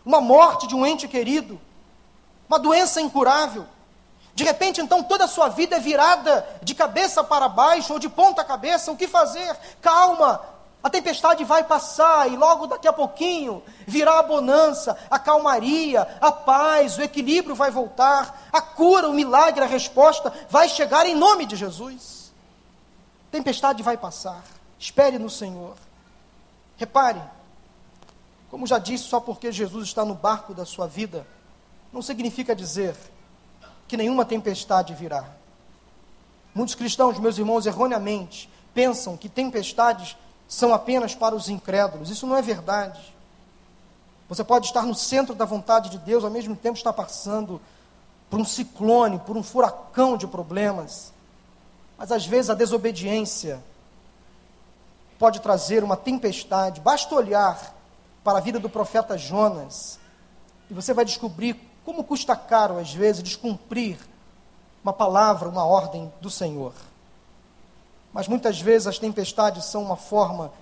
uma 0.04 0.20
morte 0.20 0.66
de 0.66 0.74
um 0.74 0.84
ente 0.84 1.06
querido, 1.06 1.60
uma 2.48 2.58
doença 2.58 3.00
incurável. 3.00 3.64
De 4.34 4.42
repente, 4.42 4.80
então, 4.80 5.04
toda 5.04 5.24
a 5.24 5.28
sua 5.28 5.48
vida 5.48 5.76
é 5.76 5.80
virada 5.80 6.44
de 6.64 6.74
cabeça 6.74 7.22
para 7.22 7.48
baixo 7.48 7.92
ou 7.92 7.98
de 8.00 8.08
ponta 8.08 8.44
cabeça. 8.44 8.90
O 8.90 8.96
que 8.96 9.06
fazer? 9.06 9.56
Calma, 9.80 10.40
a 10.82 10.90
tempestade 10.90 11.44
vai 11.44 11.62
passar 11.62 12.28
e 12.28 12.36
logo 12.36 12.66
daqui 12.66 12.88
a 12.88 12.92
pouquinho 12.92 13.62
virá 13.86 14.18
a 14.18 14.22
bonança, 14.22 14.98
a 15.08 15.18
calmaria, 15.18 16.08
a 16.20 16.32
paz, 16.32 16.98
o 16.98 17.02
equilíbrio 17.02 17.54
vai 17.54 17.70
voltar, 17.70 18.48
a 18.52 18.60
cura, 18.60 19.08
o 19.08 19.14
milagre, 19.14 19.62
a 19.62 19.68
resposta 19.68 20.32
vai 20.50 20.68
chegar 20.68 21.06
em 21.06 21.14
nome 21.14 21.46
de 21.46 21.54
Jesus. 21.54 22.32
A 23.28 23.30
tempestade 23.30 23.80
vai 23.80 23.96
passar. 23.96 24.57
Espere 24.78 25.18
no 25.18 25.28
Senhor. 25.28 25.76
Repare, 26.76 27.20
como 28.50 28.66
já 28.66 28.78
disse, 28.78 29.04
só 29.04 29.20
porque 29.20 29.50
Jesus 29.50 29.88
está 29.88 30.04
no 30.04 30.14
barco 30.14 30.54
da 30.54 30.64
sua 30.64 30.86
vida, 30.86 31.26
não 31.92 32.00
significa 32.00 32.54
dizer 32.54 32.96
que 33.86 33.96
nenhuma 33.96 34.24
tempestade 34.24 34.94
virá. 34.94 35.24
Muitos 36.54 36.74
cristãos, 36.74 37.18
meus 37.18 37.38
irmãos, 37.38 37.66
erroneamente 37.66 38.48
pensam 38.72 39.16
que 39.16 39.28
tempestades 39.28 40.16
são 40.46 40.72
apenas 40.72 41.14
para 41.14 41.34
os 41.34 41.48
incrédulos. 41.48 42.10
Isso 42.10 42.26
não 42.26 42.36
é 42.36 42.42
verdade. 42.42 43.14
Você 44.28 44.44
pode 44.44 44.66
estar 44.66 44.82
no 44.82 44.94
centro 44.94 45.34
da 45.34 45.44
vontade 45.44 45.90
de 45.90 45.98
Deus, 45.98 46.22
ao 46.22 46.30
mesmo 46.30 46.54
tempo 46.54 46.76
estar 46.76 46.92
passando 46.92 47.60
por 48.30 48.38
um 48.38 48.44
ciclone, 48.44 49.18
por 49.20 49.36
um 49.36 49.42
furacão 49.42 50.16
de 50.16 50.26
problemas. 50.26 51.12
Mas 51.96 52.12
às 52.12 52.26
vezes 52.26 52.50
a 52.50 52.54
desobediência 52.54 53.62
pode 55.18 55.40
trazer 55.40 55.82
uma 55.82 55.96
tempestade. 55.96 56.80
Basta 56.80 57.14
olhar 57.14 57.74
para 58.22 58.38
a 58.38 58.40
vida 58.40 58.58
do 58.58 58.68
profeta 58.68 59.18
Jonas 59.18 59.98
e 60.70 60.74
você 60.74 60.92
vai 60.92 61.04
descobrir 61.04 61.56
como 61.84 62.04
custa 62.04 62.36
caro, 62.36 62.78
às 62.78 62.92
vezes, 62.92 63.22
descumprir 63.22 63.98
uma 64.82 64.92
palavra, 64.92 65.48
uma 65.48 65.64
ordem 65.64 66.12
do 66.20 66.30
Senhor. 66.30 66.74
Mas 68.12 68.28
muitas 68.28 68.60
vezes 68.60 68.86
as 68.86 68.98
tempestades 68.98 69.64
são 69.64 69.82
uma 69.82 69.96
forma 69.96 70.52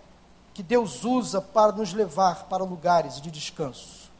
que 0.54 0.62
Deus 0.62 1.04
usa 1.04 1.40
para 1.40 1.72
nos 1.72 1.92
levar 1.92 2.44
para 2.44 2.64
lugares 2.64 3.20
de 3.20 3.30
descanso, 3.30 4.10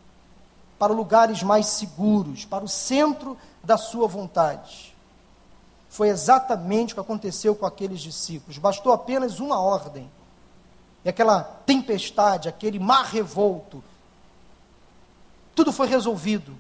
para 0.79 0.93
lugares 0.93 1.43
mais 1.43 1.67
seguros, 1.67 2.45
para 2.45 2.65
o 2.65 2.69
centro 2.69 3.39
da 3.63 3.79
Sua 3.79 4.07
vontade. 4.07 4.95
Foi 5.89 6.09
exatamente 6.09 6.93
o 6.93 6.97
que 6.97 7.01
aconteceu 7.01 7.55
com 7.55 7.65
aqueles 7.65 8.01
discípulos. 8.01 8.59
Bastou 8.59 8.93
apenas 8.93 9.41
uma 9.41 9.61
ordem. 9.61 10.11
E 11.07 11.09
aquela 11.09 11.45
tempestade, 11.65 12.49
aquele 12.49 12.81
mar 12.81 13.05
revolto, 13.05 13.81
tudo 15.55 15.71
foi 15.71 15.87
resolvido. 15.87 16.53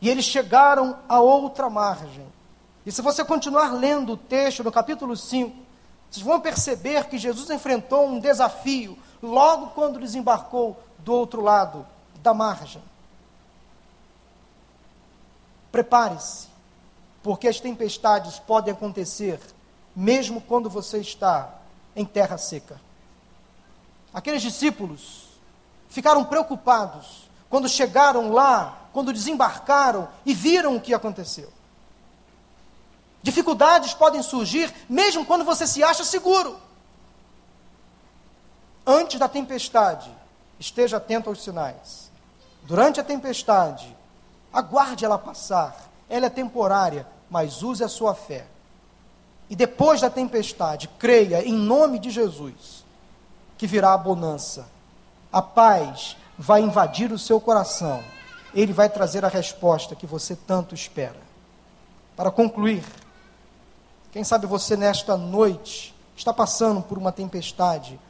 E 0.00 0.08
eles 0.08 0.24
chegaram 0.24 0.98
a 1.08 1.20
outra 1.20 1.70
margem. 1.70 2.26
E 2.84 2.90
se 2.90 3.00
você 3.00 3.24
continuar 3.24 3.72
lendo 3.72 4.14
o 4.14 4.16
texto 4.16 4.64
no 4.64 4.72
capítulo 4.72 5.16
5, 5.16 5.56
vocês 6.10 6.26
vão 6.26 6.40
perceber 6.40 7.04
que 7.04 7.16
Jesus 7.16 7.48
enfrentou 7.48 8.08
um 8.08 8.18
desafio 8.18 8.98
logo 9.22 9.68
quando 9.68 10.00
desembarcou 10.00 10.76
do 10.98 11.14
outro 11.14 11.40
lado 11.40 11.86
da 12.16 12.34
margem. 12.34 12.82
Prepare-se, 15.70 16.48
porque 17.22 17.46
as 17.46 17.60
tempestades 17.60 18.36
podem 18.40 18.74
acontecer 18.74 19.38
mesmo 19.94 20.40
quando 20.40 20.68
você 20.68 20.98
está 20.98 21.54
em 21.94 22.04
terra 22.04 22.36
seca. 22.36 22.89
Aqueles 24.12 24.42
discípulos 24.42 25.28
ficaram 25.88 26.24
preocupados 26.24 27.28
quando 27.48 27.68
chegaram 27.68 28.32
lá, 28.32 28.78
quando 28.92 29.12
desembarcaram 29.12 30.08
e 30.24 30.34
viram 30.34 30.76
o 30.76 30.80
que 30.80 30.94
aconteceu. 30.94 31.52
Dificuldades 33.22 33.94
podem 33.94 34.22
surgir 34.22 34.72
mesmo 34.88 35.24
quando 35.24 35.44
você 35.44 35.66
se 35.66 35.82
acha 35.82 36.04
seguro. 36.04 36.58
Antes 38.86 39.20
da 39.20 39.28
tempestade, 39.28 40.10
esteja 40.58 40.96
atento 40.96 41.28
aos 41.28 41.42
sinais. 41.42 42.10
Durante 42.62 42.98
a 42.98 43.04
tempestade, 43.04 43.94
aguarde 44.52 45.04
ela 45.04 45.18
passar. 45.18 45.88
Ela 46.08 46.26
é 46.26 46.30
temporária, 46.30 47.06
mas 47.28 47.62
use 47.62 47.84
a 47.84 47.88
sua 47.88 48.14
fé. 48.14 48.46
E 49.48 49.54
depois 49.54 50.00
da 50.00 50.10
tempestade, 50.10 50.88
creia 50.98 51.44
em 51.46 51.52
nome 51.52 51.98
de 51.98 52.10
Jesus 52.10 52.79
que 53.60 53.66
virá 53.66 53.92
a 53.92 53.98
bonança. 53.98 54.66
A 55.30 55.42
paz 55.42 56.16
vai 56.38 56.62
invadir 56.62 57.12
o 57.12 57.18
seu 57.18 57.38
coração. 57.38 58.02
Ele 58.54 58.72
vai 58.72 58.88
trazer 58.88 59.22
a 59.22 59.28
resposta 59.28 59.94
que 59.94 60.06
você 60.06 60.34
tanto 60.34 60.74
espera. 60.74 61.20
Para 62.16 62.30
concluir, 62.30 62.82
quem 64.12 64.24
sabe 64.24 64.46
você 64.46 64.78
nesta 64.78 65.14
noite 65.14 65.94
está 66.16 66.32
passando 66.32 66.80
por 66.80 66.96
uma 66.96 67.12
tempestade 67.12 68.00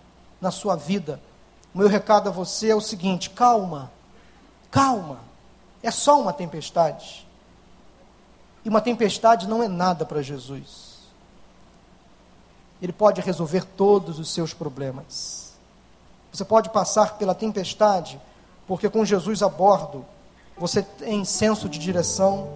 na 0.40 0.52
sua 0.52 0.76
vida. 0.76 1.20
O 1.74 1.78
meu 1.78 1.88
recado 1.88 2.28
a 2.28 2.32
você 2.32 2.70
é 2.70 2.76
o 2.76 2.80
seguinte: 2.80 3.28
calma, 3.30 3.90
calma. 4.70 5.18
É 5.82 5.90
só 5.90 6.20
uma 6.20 6.32
tempestade. 6.32 7.26
E 8.64 8.68
uma 8.68 8.80
tempestade 8.80 9.48
não 9.48 9.60
é 9.60 9.66
nada 9.66 10.06
para 10.06 10.22
Jesus. 10.22 10.89
Ele 12.82 12.92
pode 12.92 13.20
resolver 13.20 13.64
todos 13.64 14.18
os 14.18 14.32
seus 14.32 14.54
problemas. 14.54 15.52
Você 16.32 16.44
pode 16.44 16.70
passar 16.70 17.18
pela 17.18 17.34
tempestade, 17.34 18.20
porque 18.66 18.88
com 18.88 19.04
Jesus 19.04 19.42
a 19.42 19.48
bordo, 19.48 20.04
você 20.56 20.82
tem 20.82 21.24
senso 21.24 21.68
de 21.68 21.78
direção. 21.78 22.48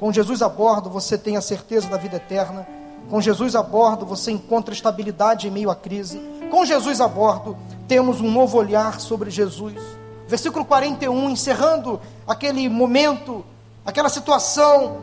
Com 0.00 0.12
Jesus 0.12 0.42
a 0.42 0.48
bordo, 0.48 0.90
você 0.90 1.16
tem 1.16 1.36
a 1.36 1.40
certeza 1.40 1.88
da 1.88 1.96
vida 1.96 2.16
eterna. 2.16 2.66
Com 3.08 3.20
Jesus 3.20 3.54
a 3.54 3.62
bordo, 3.62 4.04
você 4.04 4.30
encontra 4.30 4.74
estabilidade 4.74 5.46
em 5.46 5.50
meio 5.50 5.70
à 5.70 5.76
crise. 5.76 6.18
Com 6.50 6.64
Jesus 6.64 7.00
a 7.00 7.06
bordo, 7.06 7.56
temos 7.86 8.20
um 8.20 8.30
novo 8.30 8.58
olhar 8.58 9.00
sobre 9.00 9.30
Jesus. 9.30 9.80
Versículo 10.26 10.64
41, 10.64 11.30
encerrando 11.30 12.00
aquele 12.26 12.68
momento, 12.68 13.44
aquela 13.84 14.08
situação. 14.08 14.98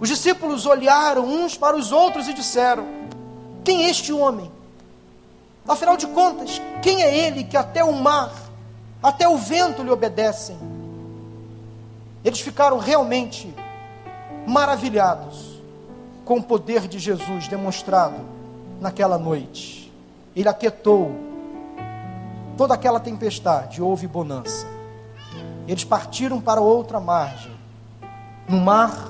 Os 0.00 0.08
discípulos 0.08 0.66
olharam 0.66 1.24
uns 1.24 1.56
para 1.56 1.76
os 1.76 1.92
outros 1.92 2.26
e 2.28 2.32
disseram: 2.34 2.84
Quem 3.64 3.84
é 3.84 3.90
este 3.90 4.12
homem? 4.12 4.50
Afinal 5.66 5.96
de 5.96 6.06
contas, 6.08 6.60
quem 6.82 7.02
é 7.02 7.26
ele 7.26 7.44
que 7.44 7.56
até 7.56 7.82
o 7.82 7.92
mar, 7.92 8.32
até 9.02 9.26
o 9.26 9.38
vento 9.38 9.82
lhe 9.82 9.90
obedecem? 9.90 10.56
Eles 12.22 12.40
ficaram 12.40 12.78
realmente 12.78 13.52
maravilhados 14.46 15.60
com 16.24 16.38
o 16.38 16.42
poder 16.42 16.86
de 16.86 16.98
Jesus 16.98 17.48
demonstrado 17.48 18.20
naquela 18.80 19.18
noite. 19.18 19.90
Ele 20.36 20.48
aquietou 20.48 21.12
toda 22.56 22.74
aquela 22.74 23.00
tempestade, 23.00 23.80
houve 23.82 24.06
bonança. 24.06 24.66
Eles 25.66 25.84
partiram 25.84 26.40
para 26.40 26.60
outra 26.60 27.00
margem, 27.00 27.52
no 28.46 28.58
mar 28.58 29.08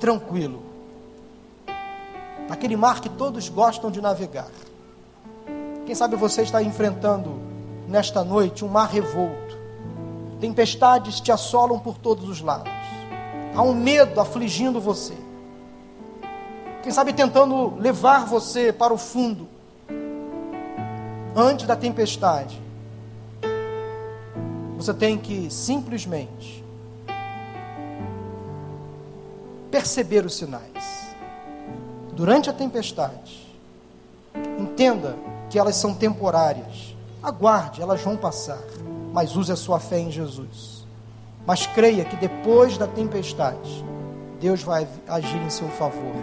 tranquilo, 0.00 0.62
naquele 2.48 2.76
mar 2.76 3.00
que 3.00 3.08
todos 3.08 3.48
gostam 3.48 3.90
de 3.90 4.00
navegar. 4.00 4.50
Quem 5.86 5.94
sabe 5.94 6.16
você 6.16 6.42
está 6.42 6.62
enfrentando 6.62 7.40
nesta 7.88 8.22
noite 8.24 8.64
um 8.64 8.68
mar 8.68 8.88
revolto, 8.88 9.58
tempestades 10.40 11.20
te 11.20 11.30
assolam 11.32 11.78
por 11.78 11.98
todos 11.98 12.28
os 12.28 12.40
lados, 12.40 12.72
há 13.54 13.62
um 13.62 13.74
medo 13.74 14.20
afligindo 14.20 14.80
você 14.80 15.14
quem 16.82 16.90
sabe 16.90 17.12
tentando 17.12 17.76
levar 17.76 18.26
você 18.26 18.72
para 18.72 18.92
o 18.92 18.98
fundo, 18.98 19.48
antes 21.34 21.64
da 21.64 21.76
tempestade. 21.76 22.60
Você 24.76 24.92
tem 24.92 25.16
que 25.16 25.48
simplesmente 25.48 26.64
perceber 29.70 30.26
os 30.26 30.34
sinais. 30.34 31.01
Durante 32.12 32.50
a 32.50 32.52
tempestade, 32.52 33.46
entenda 34.58 35.16
que 35.48 35.58
elas 35.58 35.76
são 35.76 35.94
temporárias. 35.94 36.94
Aguarde, 37.22 37.80
elas 37.80 38.02
vão 38.02 38.16
passar, 38.16 38.62
mas 39.12 39.34
use 39.34 39.50
a 39.50 39.56
sua 39.56 39.80
fé 39.80 39.98
em 39.98 40.10
Jesus. 40.10 40.86
Mas 41.46 41.66
creia 41.66 42.04
que 42.04 42.16
depois 42.16 42.76
da 42.76 42.86
tempestade, 42.86 43.84
Deus 44.38 44.62
vai 44.62 44.86
agir 45.08 45.40
em 45.40 45.48
seu 45.48 45.68
favor. 45.68 46.14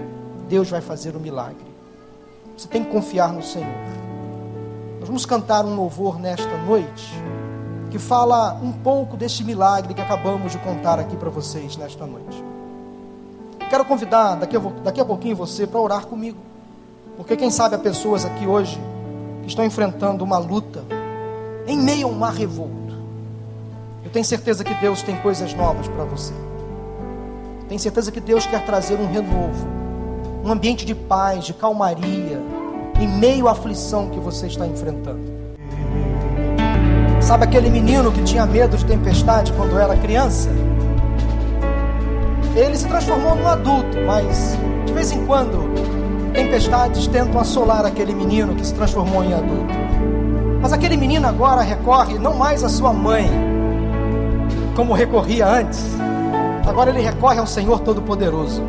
Deus 0.47 0.69
vai 0.69 0.81
fazer 0.81 1.15
o 1.15 1.17
um 1.17 1.21
milagre. 1.21 1.65
Você 2.55 2.67
tem 2.67 2.83
que 2.83 2.91
confiar 2.91 3.33
no 3.33 3.41
Senhor. 3.41 3.67
Nós 4.99 5.07
vamos 5.07 5.25
cantar 5.25 5.65
um 5.65 5.75
louvor 5.75 6.19
nesta 6.19 6.55
noite 6.65 7.13
que 7.89 7.97
fala 7.97 8.53
um 8.61 8.71
pouco 8.71 9.17
deste 9.17 9.43
milagre 9.43 9.93
que 9.93 10.01
acabamos 10.01 10.51
de 10.51 10.59
contar 10.59 10.99
aqui 10.99 11.17
para 11.17 11.29
vocês 11.29 11.75
nesta 11.77 12.05
noite. 12.05 12.58
Quero 13.69 13.85
convidar 13.85 14.35
daqui 14.35 14.57
a, 14.57 14.59
daqui 14.83 14.99
a 14.99 15.05
pouquinho 15.05 15.35
você 15.35 15.67
para 15.67 15.79
orar 15.79 16.05
comigo, 16.05 16.39
porque 17.15 17.37
quem 17.37 17.51
sabe 17.51 17.75
há 17.75 17.79
pessoas 17.79 18.25
aqui 18.25 18.45
hoje 18.45 18.79
que 19.41 19.47
estão 19.47 19.63
enfrentando 19.63 20.23
uma 20.23 20.37
luta 20.37 20.83
em 21.67 21.77
meio 21.77 22.07
a 22.07 22.09
um 22.09 22.15
mar 22.15 22.33
revolto. 22.33 22.73
Eu 24.03 24.11
tenho 24.11 24.25
certeza 24.25 24.63
que 24.63 24.73
Deus 24.75 25.03
tem 25.03 25.15
coisas 25.17 25.53
novas 25.53 25.87
para 25.87 26.03
você. 26.03 26.33
Tenho 27.67 27.79
certeza 27.79 28.11
que 28.11 28.19
Deus 28.19 28.47
quer 28.47 28.65
trazer 28.65 28.95
um 28.99 29.05
renovo 29.05 29.79
um 30.43 30.51
ambiente 30.51 30.85
de 30.85 30.95
paz, 30.95 31.45
de 31.45 31.53
calmaria, 31.53 32.41
em 32.99 33.07
meio 33.07 33.47
à 33.47 33.51
aflição 33.51 34.09
que 34.09 34.19
você 34.19 34.47
está 34.47 34.65
enfrentando. 34.65 35.39
Sabe 37.21 37.43
aquele 37.43 37.69
menino 37.69 38.11
que 38.11 38.23
tinha 38.23 38.45
medo 38.45 38.77
de 38.77 38.85
tempestade 38.85 39.53
quando 39.53 39.77
era 39.77 39.95
criança? 39.97 40.49
Ele 42.55 42.75
se 42.75 42.87
transformou 42.87 43.35
num 43.35 43.47
adulto, 43.47 43.97
mas 44.05 44.57
de 44.85 44.93
vez 44.93 45.11
em 45.11 45.25
quando 45.25 45.69
tempestades 46.33 47.07
tentam 47.07 47.39
assolar 47.39 47.85
aquele 47.85 48.13
menino 48.13 48.55
que 48.55 48.65
se 48.65 48.73
transformou 48.73 49.23
em 49.23 49.33
adulto. 49.33 49.73
Mas 50.61 50.73
aquele 50.73 50.97
menino 50.97 51.27
agora 51.27 51.61
recorre 51.61 52.17
não 52.17 52.35
mais 52.35 52.63
à 52.63 52.69
sua 52.69 52.91
mãe, 52.91 53.29
como 54.75 54.93
recorria 54.93 55.47
antes. 55.47 55.79
Agora 56.67 56.89
ele 56.89 57.01
recorre 57.01 57.39
ao 57.39 57.47
Senhor 57.47 57.79
Todo-Poderoso 57.79 58.61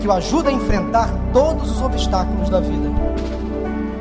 que 0.00 0.08
o 0.08 0.12
ajuda 0.12 0.50
a 0.50 0.52
enfrentar 0.52 1.10
todos 1.32 1.70
os 1.70 1.82
obstáculos 1.82 2.48
da 2.48 2.60
vida. 2.60 2.90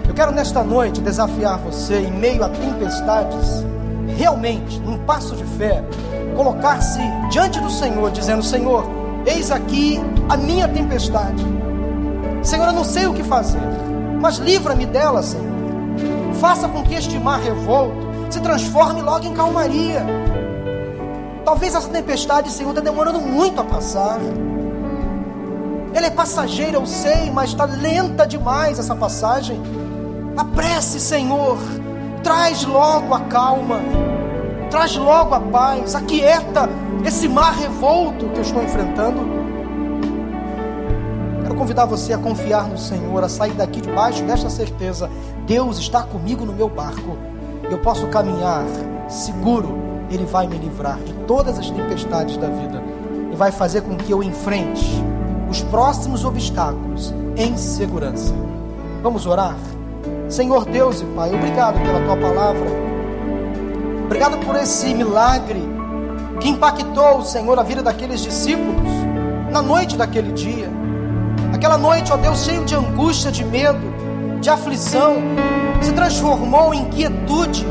Eu 0.08 0.14
quero 0.14 0.32
nesta 0.32 0.64
noite 0.64 1.02
desafiar 1.02 1.58
você, 1.58 2.00
em 2.00 2.12
meio 2.12 2.44
a 2.44 2.50
tempestades, 2.50 3.66
realmente, 4.18 4.80
num 4.80 4.98
passo 5.00 5.36
de 5.36 5.44
fé, 5.44 5.84
colocar-se 6.36 7.00
diante 7.30 7.60
do 7.60 7.70
Senhor, 7.70 8.12
dizendo: 8.12 8.44
Senhor, 8.44 8.86
eis 9.26 9.52
aqui 9.52 10.00
a 10.30 10.38
minha 10.38 10.68
tempestade. 10.68 11.44
Senhor, 12.44 12.68
eu 12.68 12.74
não 12.74 12.84
sei 12.84 13.08
o 13.08 13.14
que 13.14 13.24
fazer, 13.24 13.60
mas 14.22 14.38
livra-me 14.38 14.86
dela, 14.86 15.24
Senhor. 15.24 15.56
Faça 16.40 16.68
com 16.68 16.84
que 16.84 16.94
este 16.94 17.18
mar 17.18 17.40
revolto 17.40 18.06
se 18.30 18.40
transforme 18.40 19.02
logo 19.02 19.26
em 19.26 19.34
calmaria. 19.34 20.06
Talvez 21.44 21.76
essa 21.76 21.90
tempestade, 21.90 22.52
Senhor, 22.52 22.70
está 22.70 22.82
demorando 22.82 23.20
muito 23.20 23.62
a 23.62 23.64
passar. 23.64 24.20
Ela 25.94 26.08
é 26.08 26.10
passageira, 26.10 26.78
eu 26.78 26.86
sei, 26.86 27.32
mas 27.32 27.52
está 27.52 27.66
lenta 27.66 28.28
demais 28.28 28.80
essa 28.80 28.96
passagem. 28.96 29.62
Apresse, 30.36 31.00
Senhor. 31.00 31.58
Traz 32.22 32.66
logo 32.66 33.14
a 33.14 33.22
calma. 33.22 33.80
Traz 34.76 34.94
logo 34.98 35.34
a 35.34 35.40
paz. 35.40 35.96
Aquieta 35.96 36.68
esse 37.06 37.30
mar 37.30 37.54
revolto 37.54 38.28
que 38.28 38.40
eu 38.40 38.42
estou 38.42 38.62
enfrentando. 38.62 39.22
Quero 41.44 41.56
convidar 41.56 41.86
você 41.86 42.12
a 42.12 42.18
confiar 42.18 42.68
no 42.68 42.78
Senhor, 42.78 43.24
a 43.24 43.30
sair 43.30 43.54
daqui 43.54 43.80
debaixo 43.80 44.22
desta 44.24 44.50
certeza: 44.50 45.10
Deus 45.48 45.78
está 45.78 46.04
comigo 46.04 46.46
no 46.46 46.52
meu 46.52 46.68
barco. 46.68 47.18
Eu 47.72 47.78
posso 47.78 48.06
caminhar 48.08 48.66
seguro. 49.08 49.78
Ele 50.12 50.26
vai 50.26 50.46
me 50.46 50.58
livrar 50.58 51.00
de 51.00 51.14
todas 51.26 51.58
as 51.58 51.70
tempestades 51.70 52.36
da 52.36 52.50
vida 52.50 52.84
e 53.32 53.36
vai 53.38 53.54
fazer 53.54 53.80
com 53.80 53.96
que 53.96 54.12
eu 54.12 54.22
enfrente 54.22 55.02
os 55.50 55.62
próximos 55.62 56.26
obstáculos 56.26 57.14
em 57.38 57.56
segurança. 57.56 58.36
Vamos 59.02 59.26
orar? 59.26 59.56
Senhor 60.28 60.66
Deus 60.66 61.00
e 61.00 61.06
Pai, 61.16 61.34
obrigado 61.34 61.82
pela 61.82 62.02
tua 62.02 62.18
palavra. 62.18 62.85
Obrigado 64.06 64.38
por 64.46 64.56
esse 64.56 64.94
milagre 64.94 65.62
que 66.40 66.48
impactou, 66.48 67.24
Senhor, 67.24 67.58
a 67.58 67.64
vida 67.64 67.82
daqueles 67.82 68.22
discípulos 68.22 68.88
na 69.52 69.62
noite 69.64 69.98
daquele 69.98 70.32
dia. 70.32 70.70
Aquela 71.52 71.78
noite, 71.78 72.14
ó 72.14 72.18
Deus, 72.18 72.46
cheio 72.46 72.64
de 72.66 72.76
angústia, 72.76 73.32
de 73.32 73.44
medo, 73.44 74.40
de 74.40 74.50
aflição 74.50 75.16
se 75.82 75.92
transformou 75.92 76.74
em 76.74 76.86
quietude, 76.86 77.66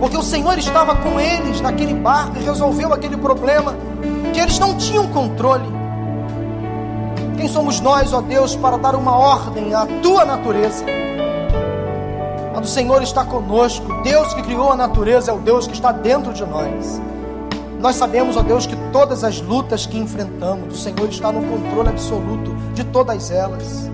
porque 0.00 0.16
o 0.16 0.22
Senhor 0.22 0.58
estava 0.58 0.96
com 0.96 1.20
eles 1.20 1.60
naquele 1.60 1.94
barco 1.94 2.36
e 2.38 2.42
resolveu 2.42 2.92
aquele 2.92 3.16
problema 3.16 3.76
que 4.32 4.40
eles 4.40 4.58
não 4.58 4.76
tinham 4.76 5.06
controle. 5.08 5.68
Quem 7.36 7.48
somos 7.48 7.80
nós, 7.80 8.12
ó 8.12 8.20
Deus, 8.20 8.56
para 8.56 8.76
dar 8.76 8.94
uma 8.96 9.16
ordem 9.16 9.72
à 9.72 9.86
tua 10.02 10.24
natureza? 10.24 10.84
A 12.54 12.60
do 12.60 12.66
Senhor 12.66 13.02
está 13.02 13.24
conosco. 13.24 14.02
Deus 14.02 14.34
que 14.34 14.42
criou 14.42 14.72
a 14.72 14.76
natureza 14.76 15.30
é 15.30 15.34
o 15.34 15.38
Deus 15.38 15.66
que 15.66 15.74
está 15.74 15.92
dentro 15.92 16.32
de 16.32 16.44
nós. 16.44 17.00
Nós 17.80 17.96
sabemos, 17.96 18.36
ó 18.36 18.42
Deus, 18.42 18.66
que 18.66 18.76
todas 18.92 19.24
as 19.24 19.40
lutas 19.40 19.86
que 19.86 19.96
enfrentamos, 19.96 20.74
o 20.74 20.76
Senhor 20.76 21.08
está 21.08 21.32
no 21.32 21.42
controle 21.42 21.88
absoluto 21.88 22.54
de 22.74 22.84
todas 22.84 23.30
elas. 23.30 23.90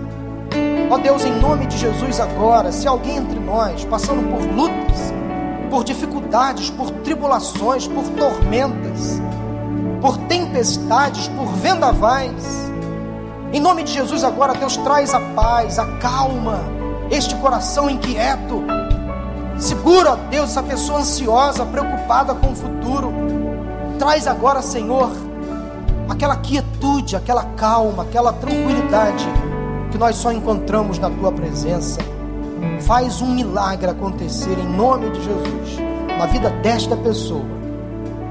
Ó 0.89 0.97
Deus, 0.97 1.23
em 1.23 1.39
nome 1.39 1.67
de 1.67 1.77
Jesus, 1.77 2.19
agora, 2.19 2.71
se 2.71 2.87
alguém 2.87 3.17
entre 3.17 3.39
nós 3.39 3.85
passando 3.85 4.27
por 4.29 4.41
lutas, 4.41 5.13
por 5.69 5.83
dificuldades, 5.83 6.69
por 6.69 6.89
tribulações, 6.89 7.87
por 7.87 8.03
tormentas, 8.09 9.21
por 10.01 10.17
tempestades, 10.17 11.27
por 11.29 11.47
vendavais, 11.47 12.71
em 13.53 13.61
nome 13.61 13.83
de 13.83 13.93
Jesus, 13.93 14.23
agora, 14.23 14.53
Deus 14.53 14.75
traz 14.77 15.13
a 15.13 15.19
paz, 15.19 15.79
a 15.79 15.85
calma, 15.97 16.59
este 17.09 17.35
coração 17.35 17.89
inquieto. 17.89 18.63
Segura, 19.57 20.15
Deus, 20.29 20.51
essa 20.51 20.61
pessoa 20.61 20.99
ansiosa, 20.99 21.65
preocupada 21.65 22.35
com 22.35 22.51
o 22.51 22.55
futuro. 22.55 23.11
Traz 23.97 24.27
agora, 24.27 24.61
Senhor, 24.61 25.11
aquela 26.07 26.35
quietude, 26.37 27.15
aquela 27.15 27.43
calma, 27.55 28.03
aquela 28.03 28.31
tranquilidade 28.33 29.27
que 29.91 29.97
nós 29.97 30.15
só 30.15 30.31
encontramos 30.31 30.99
na 30.99 31.09
tua 31.09 31.31
presença. 31.31 31.99
Faz 32.81 33.21
um 33.21 33.33
milagre 33.33 33.89
acontecer 33.89 34.57
em 34.59 34.67
nome 34.67 35.09
de 35.09 35.23
Jesus 35.23 35.79
na 36.17 36.25
vida 36.25 36.49
desta 36.49 36.95
pessoa. 36.95 37.45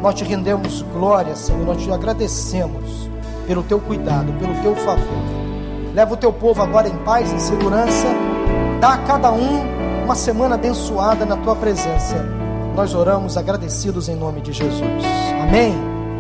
Nós 0.01 0.15
te 0.15 0.25
rendemos 0.25 0.83
glória, 0.93 1.35
Senhor, 1.35 1.65
nós 1.65 1.83
te 1.83 1.91
agradecemos 1.91 3.09
pelo 3.47 3.63
teu 3.63 3.81
cuidado, 3.81 4.33
pelo 4.39 4.55
teu 4.61 4.77
favor. 4.77 5.37
Leva 5.95 6.15
o 6.15 6.17
teu 6.17 6.33
povo 6.33 6.63
agora 6.63 6.89
em 6.89 6.97
paz, 6.99 7.33
em 7.33 7.39
segurança. 7.39 8.07
Dá 8.81 8.95
a 8.95 8.99
cada 8.99 9.33
um 9.33 10.05
uma 10.05 10.15
semana 10.15 10.55
abençoada 10.55 11.25
na 11.25 11.37
tua 11.37 11.57
presença. 11.57 12.17
Nós 12.75 12.95
oramos 12.95 13.37
agradecidos 13.37 14.09
em 14.09 14.17
nome 14.17 14.41
de 14.41 14.53
Jesus. 14.53 15.05
Amém. 15.43 15.96